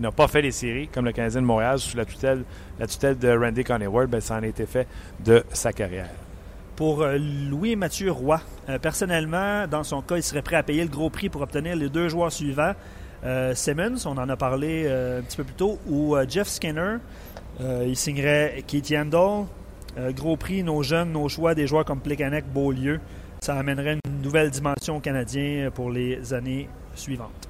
qui 0.00 0.04
n'a 0.04 0.12
pas 0.12 0.28
fait 0.28 0.40
les 0.40 0.50
séries, 0.50 0.88
comme 0.88 1.04
le 1.04 1.12
Canadien 1.12 1.42
de 1.42 1.46
Montréal, 1.46 1.78
sous 1.78 1.94
la 1.94 2.06
tutelle, 2.06 2.44
la 2.78 2.86
tutelle 2.86 3.18
de 3.18 3.28
Randy 3.28 3.64
Conneyward, 3.64 4.08
ben, 4.08 4.22
ça 4.22 4.36
en 4.36 4.42
a 4.42 4.46
été 4.46 4.64
fait 4.64 4.88
de 5.22 5.44
sa 5.52 5.74
carrière. 5.74 6.08
Pour 6.74 7.02
euh, 7.02 7.18
Louis-Mathieu 7.18 8.10
Roy, 8.10 8.40
euh, 8.70 8.78
personnellement, 8.78 9.66
dans 9.66 9.84
son 9.84 10.00
cas, 10.00 10.16
il 10.16 10.22
serait 10.22 10.40
prêt 10.40 10.56
à 10.56 10.62
payer 10.62 10.82
le 10.84 10.88
gros 10.88 11.10
prix 11.10 11.28
pour 11.28 11.42
obtenir 11.42 11.76
les 11.76 11.90
deux 11.90 12.08
joueurs 12.08 12.32
suivants. 12.32 12.72
Euh, 13.26 13.54
Simmons, 13.54 14.06
on 14.06 14.16
en 14.16 14.26
a 14.30 14.36
parlé 14.36 14.88
un 14.88 15.20
petit 15.20 15.36
peu 15.36 15.44
plus 15.44 15.54
tôt, 15.54 15.78
ou 15.86 16.16
Jeff 16.26 16.48
Skinner. 16.48 16.96
il 17.60 17.94
signerait 17.94 18.64
Keith 18.66 18.88
Yandel. 18.88 19.44
gros 20.16 20.38
prix, 20.38 20.62
nos 20.62 20.82
jeunes, 20.82 21.12
nos 21.12 21.28
choix, 21.28 21.54
des 21.54 21.66
joueurs 21.66 21.84
comme 21.84 22.00
Plekanec, 22.00 22.46
Beaulieu. 22.50 23.00
Ça 23.42 23.54
amènerait 23.56 23.98
une 24.06 24.22
nouvelle 24.22 24.48
dimension 24.48 24.96
aux 24.96 25.00
Canadiens 25.00 25.70
pour 25.70 25.90
les 25.90 26.32
années 26.32 26.70
suivantes. 26.94 27.49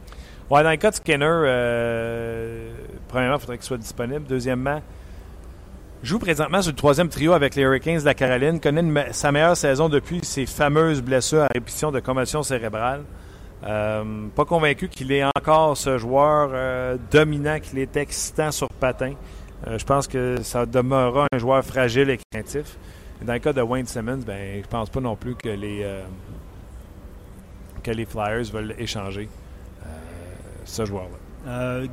Ouais, 0.50 0.64
dans 0.64 0.70
le 0.70 0.76
cas 0.78 0.90
de 0.90 0.96
Skinner, 0.96 1.26
euh, 1.28 2.72
premièrement, 3.06 3.36
il 3.36 3.40
faudrait 3.40 3.58
qu'il 3.58 3.66
soit 3.66 3.78
disponible. 3.78 4.24
Deuxièmement, 4.28 4.82
joue 6.02 6.18
présentement 6.18 6.60
sur 6.60 6.72
le 6.72 6.76
troisième 6.76 7.08
trio 7.08 7.34
avec 7.34 7.54
les 7.54 7.62
Hurricanes 7.62 8.00
de 8.00 8.04
la 8.04 8.14
Caroline, 8.14 8.58
connaît 8.58 9.12
sa 9.12 9.30
meilleure 9.30 9.56
saison 9.56 9.88
depuis 9.88 10.18
ses 10.24 10.46
fameuses 10.46 11.02
blessures 11.02 11.42
à 11.42 11.48
répétition 11.54 11.92
de 11.92 12.00
commotion 12.00 12.42
cérébrale. 12.42 13.04
Euh, 13.62 14.26
pas 14.34 14.44
convaincu 14.44 14.88
qu'il 14.88 15.12
est 15.12 15.22
encore 15.36 15.76
ce 15.76 15.98
joueur 15.98 16.50
euh, 16.52 16.96
dominant, 17.12 17.60
qu'il 17.60 17.78
est 17.78 17.96
excitant 17.96 18.50
sur 18.50 18.68
patin. 18.70 19.12
je 19.64 19.84
pense 19.84 20.08
que 20.08 20.42
ça 20.42 20.66
demeurera 20.66 21.28
un 21.30 21.38
joueur 21.38 21.64
fragile 21.64 22.10
et 22.10 22.18
craintif. 22.32 22.76
dans 23.22 23.34
le 23.34 23.38
cas 23.38 23.52
de 23.52 23.62
Wayne 23.62 23.86
Simmons, 23.86 24.24
ben, 24.26 24.60
je 24.64 24.68
pense 24.68 24.90
pas 24.90 25.00
non 25.00 25.14
plus 25.14 25.36
que 25.36 25.50
les, 25.50 25.86
que 27.84 27.92
les 27.92 28.04
Flyers 28.04 28.50
veulent 28.50 28.74
échanger 28.78 29.28
ce 30.64 30.84
joueur-là. 30.84 31.16
Euh, 31.46 31.86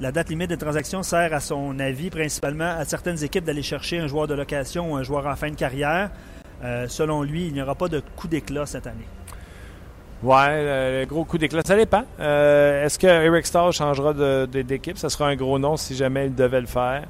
la 0.00 0.12
date 0.12 0.28
limite 0.28 0.50
des 0.50 0.58
transactions 0.58 1.02
sert 1.02 1.32
à 1.32 1.40
son 1.40 1.78
avis 1.78 2.10
principalement 2.10 2.76
à 2.78 2.84
certaines 2.84 3.22
équipes 3.24 3.44
d'aller 3.44 3.62
chercher 3.62 3.98
un 3.98 4.06
joueur 4.06 4.26
de 4.26 4.34
location 4.34 4.92
ou 4.92 4.96
un 4.96 5.02
joueur 5.02 5.26
en 5.26 5.36
fin 5.36 5.50
de 5.50 5.56
carrière. 5.56 6.10
Euh, 6.62 6.86
selon 6.88 7.22
lui, 7.22 7.46
il 7.46 7.54
n'y 7.54 7.62
aura 7.62 7.74
pas 7.74 7.88
de 7.88 8.02
coup 8.16 8.28
d'éclat 8.28 8.66
cette 8.66 8.86
année. 8.86 9.08
Ouais, 10.22 11.00
le 11.00 11.04
gros 11.06 11.24
coup 11.24 11.36
d'éclat, 11.36 11.62
ça 11.64 11.74
dépend. 11.74 12.04
Euh, 12.20 12.84
est-ce 12.84 12.96
que 12.98 13.08
Eric 13.08 13.44
Starr 13.44 13.72
changera 13.72 14.14
d'équipe? 14.46 14.96
Ce 14.96 15.08
sera 15.08 15.28
un 15.28 15.34
gros 15.34 15.58
nom 15.58 15.76
si 15.76 15.96
jamais 15.96 16.26
il 16.26 16.34
devait 16.34 16.60
le 16.60 16.68
faire. 16.68 17.04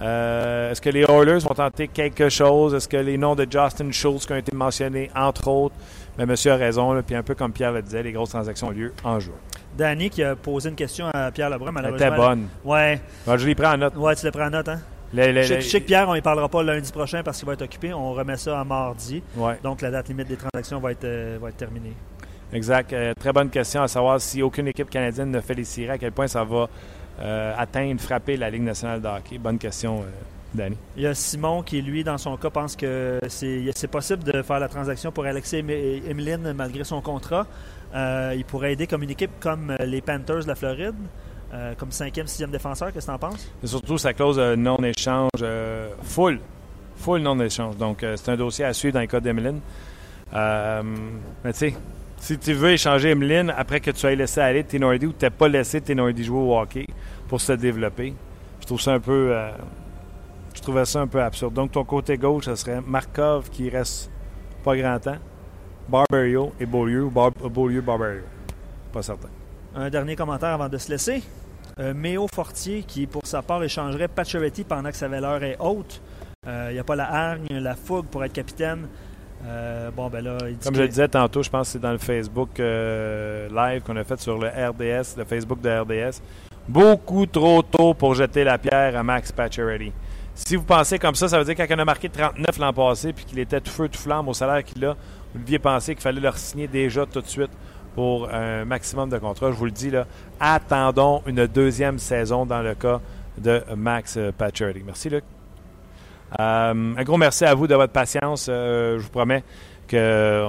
Euh, 0.00 0.70
est-ce 0.70 0.80
que 0.80 0.90
les 0.90 1.02
Oilers 1.02 1.38
vont 1.38 1.54
tenter 1.54 1.88
quelque 1.88 2.28
chose? 2.28 2.74
Est-ce 2.74 2.88
que 2.88 2.98
les 2.98 3.16
noms 3.16 3.34
de 3.34 3.46
Justin 3.50 3.90
Schultz 3.90 4.26
qui 4.26 4.32
ont 4.32 4.36
été 4.36 4.54
mentionnés, 4.54 5.10
entre 5.14 5.48
autres? 5.48 5.74
Mais 6.18 6.26
monsieur 6.26 6.52
a 6.52 6.56
raison, 6.56 7.00
puis 7.02 7.14
un 7.14 7.22
peu 7.22 7.34
comme 7.34 7.52
Pierre 7.52 7.72
le 7.72 7.82
disait, 7.82 8.02
les 8.02 8.12
grosses 8.12 8.30
transactions 8.30 8.68
ont 8.68 8.72
lieu 8.72 8.92
en 9.04 9.18
juin. 9.20 9.34
Danny 9.76 10.10
qui 10.10 10.22
a 10.22 10.36
posé 10.36 10.68
une 10.68 10.74
question 10.74 11.06
à 11.14 11.30
Pierre 11.30 11.50
Lebrun, 11.50 11.72
malheureusement. 11.72 12.06
Elle 12.06 12.12
était 12.12 12.16
bonne. 12.16 12.48
Ouais. 12.64 13.00
je 13.26 13.46
l'ai 13.46 13.54
pris 13.54 13.66
en 13.66 13.76
note. 13.76 13.96
Ouais, 13.96 14.14
tu 14.16 14.24
l'as 14.24 14.32
pris 14.32 14.42
en 14.42 14.50
note, 14.50 14.68
hein? 14.68 14.80
je, 15.12 15.60
sais 15.60 15.80
que 15.80 15.86
Pierre, 15.86 16.08
on 16.08 16.14
ne 16.14 16.20
parlera 16.20 16.48
pas 16.48 16.62
lundi 16.62 16.90
prochain 16.92 17.22
parce 17.22 17.38
qu'il 17.38 17.46
va 17.46 17.54
être 17.54 17.62
occupé. 17.62 17.92
On 17.92 18.12
remet 18.12 18.36
ça 18.36 18.60
à 18.60 18.64
mardi. 18.64 19.22
Ouais. 19.36 19.58
Donc, 19.62 19.82
la 19.82 19.90
date 19.90 20.08
limite 20.08 20.28
des 20.28 20.36
transactions 20.36 20.78
va 20.78 20.92
être, 20.92 21.04
euh, 21.04 21.38
va 21.40 21.48
être 21.48 21.56
terminée. 21.56 21.94
Exact. 22.52 22.92
Euh, 22.92 23.12
très 23.18 23.32
bonne 23.32 23.50
question 23.50 23.82
à 23.82 23.88
savoir 23.88 24.20
si 24.20 24.42
aucune 24.42 24.68
équipe 24.68 24.90
canadienne 24.90 25.30
ne 25.30 25.40
fait 25.40 25.54
les 25.54 25.88
à 25.88 25.98
quel 25.98 26.12
point 26.12 26.26
ça 26.26 26.44
va 26.44 26.68
euh, 27.20 27.54
atteindre, 27.56 28.00
frapper 28.00 28.36
la 28.36 28.50
Ligue 28.50 28.62
nationale 28.62 29.00
de 29.00 29.06
hockey. 29.06 29.38
Bonne 29.38 29.58
question, 29.58 30.04
Danny? 30.54 30.76
Il 30.96 31.02
y 31.02 31.06
a 31.06 31.14
Simon 31.14 31.62
qui, 31.62 31.80
lui, 31.82 32.04
dans 32.04 32.18
son 32.18 32.36
cas, 32.36 32.50
pense 32.50 32.76
que 32.76 33.18
c'est 33.28 33.90
possible 33.90 34.24
de 34.24 34.42
faire 34.42 34.58
la 34.58 34.68
transaction 34.68 35.12
pour 35.12 35.24
Alexis 35.24 35.56
Emeline 35.58 36.52
malgré 36.54 36.84
son 36.84 37.00
contrat. 37.00 37.46
Euh, 37.94 38.34
il 38.36 38.44
pourrait 38.44 38.72
aider 38.72 38.86
comme 38.86 39.02
une 39.02 39.10
équipe 39.10 39.32
comme 39.40 39.70
euh, 39.70 39.84
les 39.84 40.00
Panthers 40.00 40.44
de 40.44 40.48
la 40.48 40.54
Floride, 40.54 40.94
euh, 41.52 41.74
comme 41.76 41.90
cinquième, 41.90 42.26
sixième 42.26 42.50
défenseur. 42.50 42.92
Qu'est-ce 42.92 43.06
que 43.06 43.10
tu 43.10 43.16
en 43.16 43.18
penses? 43.18 43.50
Et 43.62 43.66
surtout 43.66 43.98
sa 43.98 44.12
clause 44.12 44.36
de 44.36 44.54
non-échange 44.54 45.44
full. 46.02 46.38
Full 46.96 47.20
non-échange. 47.20 47.76
Donc, 47.76 48.04
c'est 48.16 48.28
un 48.30 48.36
dossier 48.36 48.64
à 48.64 48.72
suivre 48.72 48.94
dans 48.94 49.00
le 49.00 49.06
cas 49.06 49.20
d'Emeline. 49.20 49.60
mais 50.32 51.52
tu 51.52 51.58
sais, 51.58 51.74
si 52.18 52.38
tu 52.38 52.52
veux 52.52 52.72
échanger 52.72 53.10
Emeline 53.10 53.52
après 53.56 53.80
que 53.80 53.90
tu 53.90 54.06
aies 54.06 54.16
laissé 54.16 54.40
aller 54.40 54.62
Tenordi 54.64 55.06
ou 55.06 55.12
tu 55.12 55.24
n'as 55.24 55.30
pas 55.30 55.48
laissé 55.48 55.80
Tenordi 55.80 56.22
jouer 56.22 56.38
au 56.38 56.58
hockey 56.58 56.86
pour 57.26 57.40
se 57.40 57.52
développer, 57.52 58.14
je 58.60 58.66
trouve 58.66 58.80
ça 58.80 58.92
un 58.92 59.00
peu. 59.00 59.34
Je 60.60 60.62
trouvais 60.62 60.84
ça 60.84 61.00
un 61.00 61.06
peu 61.06 61.22
absurde. 61.22 61.54
Donc, 61.54 61.72
ton 61.72 61.84
côté 61.84 62.18
gauche, 62.18 62.44
ce 62.44 62.54
serait 62.54 62.82
Markov 62.86 63.48
qui 63.48 63.70
reste 63.70 64.10
pas 64.62 64.76
grand 64.76 64.98
temps. 64.98 65.16
Barbario 65.88 66.52
et 66.60 66.66
Beaulieu 66.66 67.04
ou 67.04 67.10
Bar 67.10 67.30
Beaulieu 67.30 67.80
Barbario. 67.80 68.20
Pas 68.92 69.02
certain. 69.02 69.30
Un 69.74 69.88
dernier 69.88 70.16
commentaire 70.16 70.50
avant 70.50 70.68
de 70.68 70.76
se 70.76 70.90
laisser. 70.90 71.22
Euh, 71.78 71.94
Méo 71.94 72.26
Fortier 72.32 72.82
qui, 72.82 73.06
pour 73.06 73.26
sa 73.26 73.40
part, 73.40 73.62
échangerait 73.64 74.08
Pacioretty 74.08 74.64
pendant 74.64 74.90
que 74.90 74.96
sa 74.96 75.08
valeur 75.08 75.42
est 75.42 75.56
haute. 75.58 76.02
Il 76.44 76.50
euh, 76.50 76.72
n'y 76.74 76.78
a 76.78 76.84
pas 76.84 76.96
la 76.96 77.10
hargne, 77.10 77.46
la 77.50 77.74
fougue 77.74 78.06
pour 78.06 78.22
être 78.22 78.34
capitaine. 78.34 78.86
Euh, 79.46 79.90
bon, 79.90 80.10
ben 80.10 80.22
là, 80.22 80.36
Comme 80.62 80.74
je 80.74 80.82
le 80.82 80.88
disais 80.88 81.08
tantôt, 81.08 81.42
je 81.42 81.48
pense 81.48 81.68
que 81.68 81.72
c'est 81.72 81.78
dans 81.78 81.92
le 81.92 81.98
Facebook 81.98 82.58
live 82.58 83.82
qu'on 83.82 83.96
a 83.96 84.04
fait 84.04 84.20
sur 84.20 84.36
le 84.36 84.48
RDS, 84.48 85.16
le 85.16 85.24
Facebook 85.24 85.62
de 85.62 85.70
RDS. 85.70 86.20
Beaucoup 86.68 87.24
trop 87.24 87.62
tôt 87.62 87.94
pour 87.94 88.14
jeter 88.14 88.44
la 88.44 88.58
pierre 88.58 88.94
à 88.94 89.02
Max 89.02 89.32
Pacioretty. 89.32 89.90
Si 90.34 90.56
vous 90.56 90.64
pensez 90.64 90.98
comme 90.98 91.14
ça, 91.14 91.28
ça 91.28 91.38
veut 91.38 91.44
dire 91.44 91.54
qu'il 91.54 91.80
a 91.80 91.84
marqué 91.84 92.08
39 92.08 92.58
l'an 92.58 92.72
passé 92.72 93.12
puis 93.12 93.24
qu'il 93.24 93.38
était 93.38 93.60
tout 93.60 93.70
feu, 93.70 93.88
tout 93.88 93.98
flamme 93.98 94.28
au 94.28 94.34
salaire 94.34 94.64
qu'il 94.64 94.84
a, 94.84 94.96
vous 95.34 95.40
deviez 95.40 95.58
penser 95.58 95.94
qu'il 95.94 96.02
fallait 96.02 96.20
leur 96.20 96.36
signer 96.38 96.66
déjà 96.66 97.06
tout 97.06 97.20
de 97.20 97.26
suite 97.26 97.50
pour 97.94 98.32
un 98.32 98.64
maximum 98.64 99.10
de 99.10 99.18
contrats. 99.18 99.50
Je 99.50 99.56
vous 99.56 99.64
le 99.66 99.70
dis, 99.70 99.90
là, 99.90 100.06
attendons 100.38 101.22
une 101.26 101.46
deuxième 101.46 101.98
saison 101.98 102.46
dans 102.46 102.62
le 102.62 102.74
cas 102.74 103.00
de 103.38 103.62
Max 103.76 104.18
Pacioretty. 104.36 104.82
Merci, 104.84 105.10
Luc. 105.10 105.24
Euh, 106.38 106.94
un 106.96 107.02
gros 107.02 107.16
merci 107.16 107.44
à 107.44 107.54
vous 107.54 107.66
de 107.66 107.74
votre 107.74 107.92
patience. 107.92 108.46
Euh, 108.48 108.98
je 108.98 109.04
vous 109.04 109.10
promets 109.10 109.42
que 109.88 110.44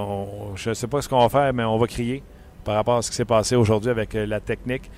je 0.55 0.69
ne 0.69 0.73
sais 0.73 0.87
pas 0.87 1.01
ce 1.01 1.09
qu'on 1.09 1.19
va 1.19 1.29
faire, 1.29 1.53
mais 1.53 1.63
on 1.63 1.77
va 1.77 1.87
crier 1.87 2.21
par 2.63 2.75
rapport 2.75 2.97
à 2.97 3.01
ce 3.01 3.09
qui 3.09 3.15
s'est 3.15 3.25
passé 3.25 3.55
aujourd'hui 3.55 3.89
avec 3.89 4.13
euh, 4.13 4.25
la 4.25 4.39
technique. 4.39 4.89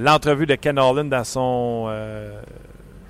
L'entrevue 0.00 0.46
de 0.46 0.54
Ken 0.54 0.78
Holland 0.78 1.08
dans 1.08 1.24
son 1.24 1.92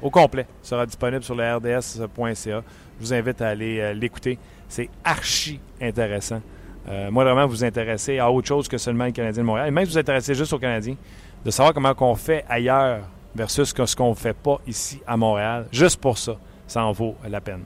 au 0.03 0.11
complet 0.11 0.47
sera 0.63 0.85
disponible 0.85 1.23
sur 1.23 1.35
le 1.35 1.57
rds.ca. 1.57 2.35
Je 2.35 2.63
vous 3.01 3.15
invite 3.15 3.41
à 3.41 3.49
aller 3.49 3.95
l'écouter. 3.95 4.39
C'est 4.69 4.89
archi 5.05 5.61
intéressant. 5.81 6.41
Euh, 6.89 7.11
moi, 7.11 7.25
vraiment, 7.25 7.47
vous 7.47 7.65
intéressez 7.65 8.19
à 8.19 8.31
autre 8.31 8.49
chose 8.49 8.69
que 8.69 8.79
seulement 8.79 9.05
le 9.05 9.13
Canadien 9.13 9.43
de 9.43 9.47
Montréal. 9.47 9.69
Et 9.69 9.71
même 9.71 9.85
si 9.85 9.93
vous 9.93 9.99
intéressez 9.99 10.35
juste 10.35 10.53
aux 10.53 10.59
Canadiens, 10.59 10.97
de 11.45 11.51
savoir 11.51 11.75
comment 11.75 11.95
on 12.01 12.15
fait 12.15 12.45
ailleurs 12.49 13.01
versus 13.35 13.75
ce 13.75 13.97
qu'on 13.97 14.11
ne 14.11 14.15
fait 14.15 14.37
pas 14.37 14.61
ici 14.67 15.01
à 15.07 15.17
Montréal. 15.17 15.67
Juste 15.73 16.01
pour 16.01 16.19
ça, 16.19 16.37
ça 16.67 16.85
en 16.85 16.93
vaut 16.93 17.17
la 17.29 17.41
peine. 17.41 17.63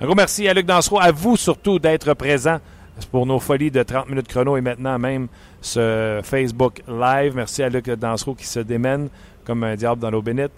Un 0.00 0.06
gros 0.06 0.14
merci 0.14 0.46
à 0.48 0.54
Luc 0.54 0.66
Dansereau, 0.66 1.00
à 1.00 1.10
vous 1.10 1.36
surtout 1.36 1.78
d'être 1.78 2.14
présent 2.14 2.58
pour 3.10 3.26
nos 3.26 3.38
folies 3.38 3.70
de 3.70 3.82
30 3.82 4.08
minutes 4.08 4.28
chrono 4.28 4.56
et 4.56 4.60
maintenant 4.60 4.98
même 4.98 5.28
ce 5.60 6.20
Facebook 6.22 6.82
Live. 6.88 7.34
Merci 7.34 7.62
à 7.62 7.68
Luc 7.68 7.88
Dansereau 7.90 8.34
qui 8.34 8.46
se 8.46 8.60
démène 8.60 9.08
comme 9.44 9.64
un 9.64 9.74
diable 9.74 10.00
dans 10.00 10.10
l'eau 10.10 10.22
bénite. 10.22 10.52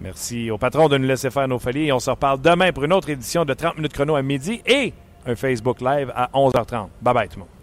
Merci 0.00 0.50
au 0.50 0.58
patron 0.58 0.88
de 0.88 0.98
nous 0.98 1.06
laisser 1.06 1.30
faire 1.30 1.48
nos 1.48 1.58
folies 1.58 1.86
et 1.86 1.92
on 1.92 2.00
se 2.00 2.10
reparle 2.10 2.40
demain 2.40 2.72
pour 2.72 2.84
une 2.84 2.92
autre 2.92 3.10
édition 3.10 3.44
de 3.44 3.54
30 3.54 3.76
minutes 3.76 3.92
chrono 3.92 4.16
à 4.16 4.22
midi 4.22 4.60
et 4.66 4.92
un 5.26 5.36
Facebook 5.36 5.80
Live 5.80 6.12
à 6.14 6.28
11h30. 6.34 6.88
Bye 7.00 7.14
bye 7.14 7.28
tout 7.28 7.36
le 7.36 7.40
monde. 7.40 7.53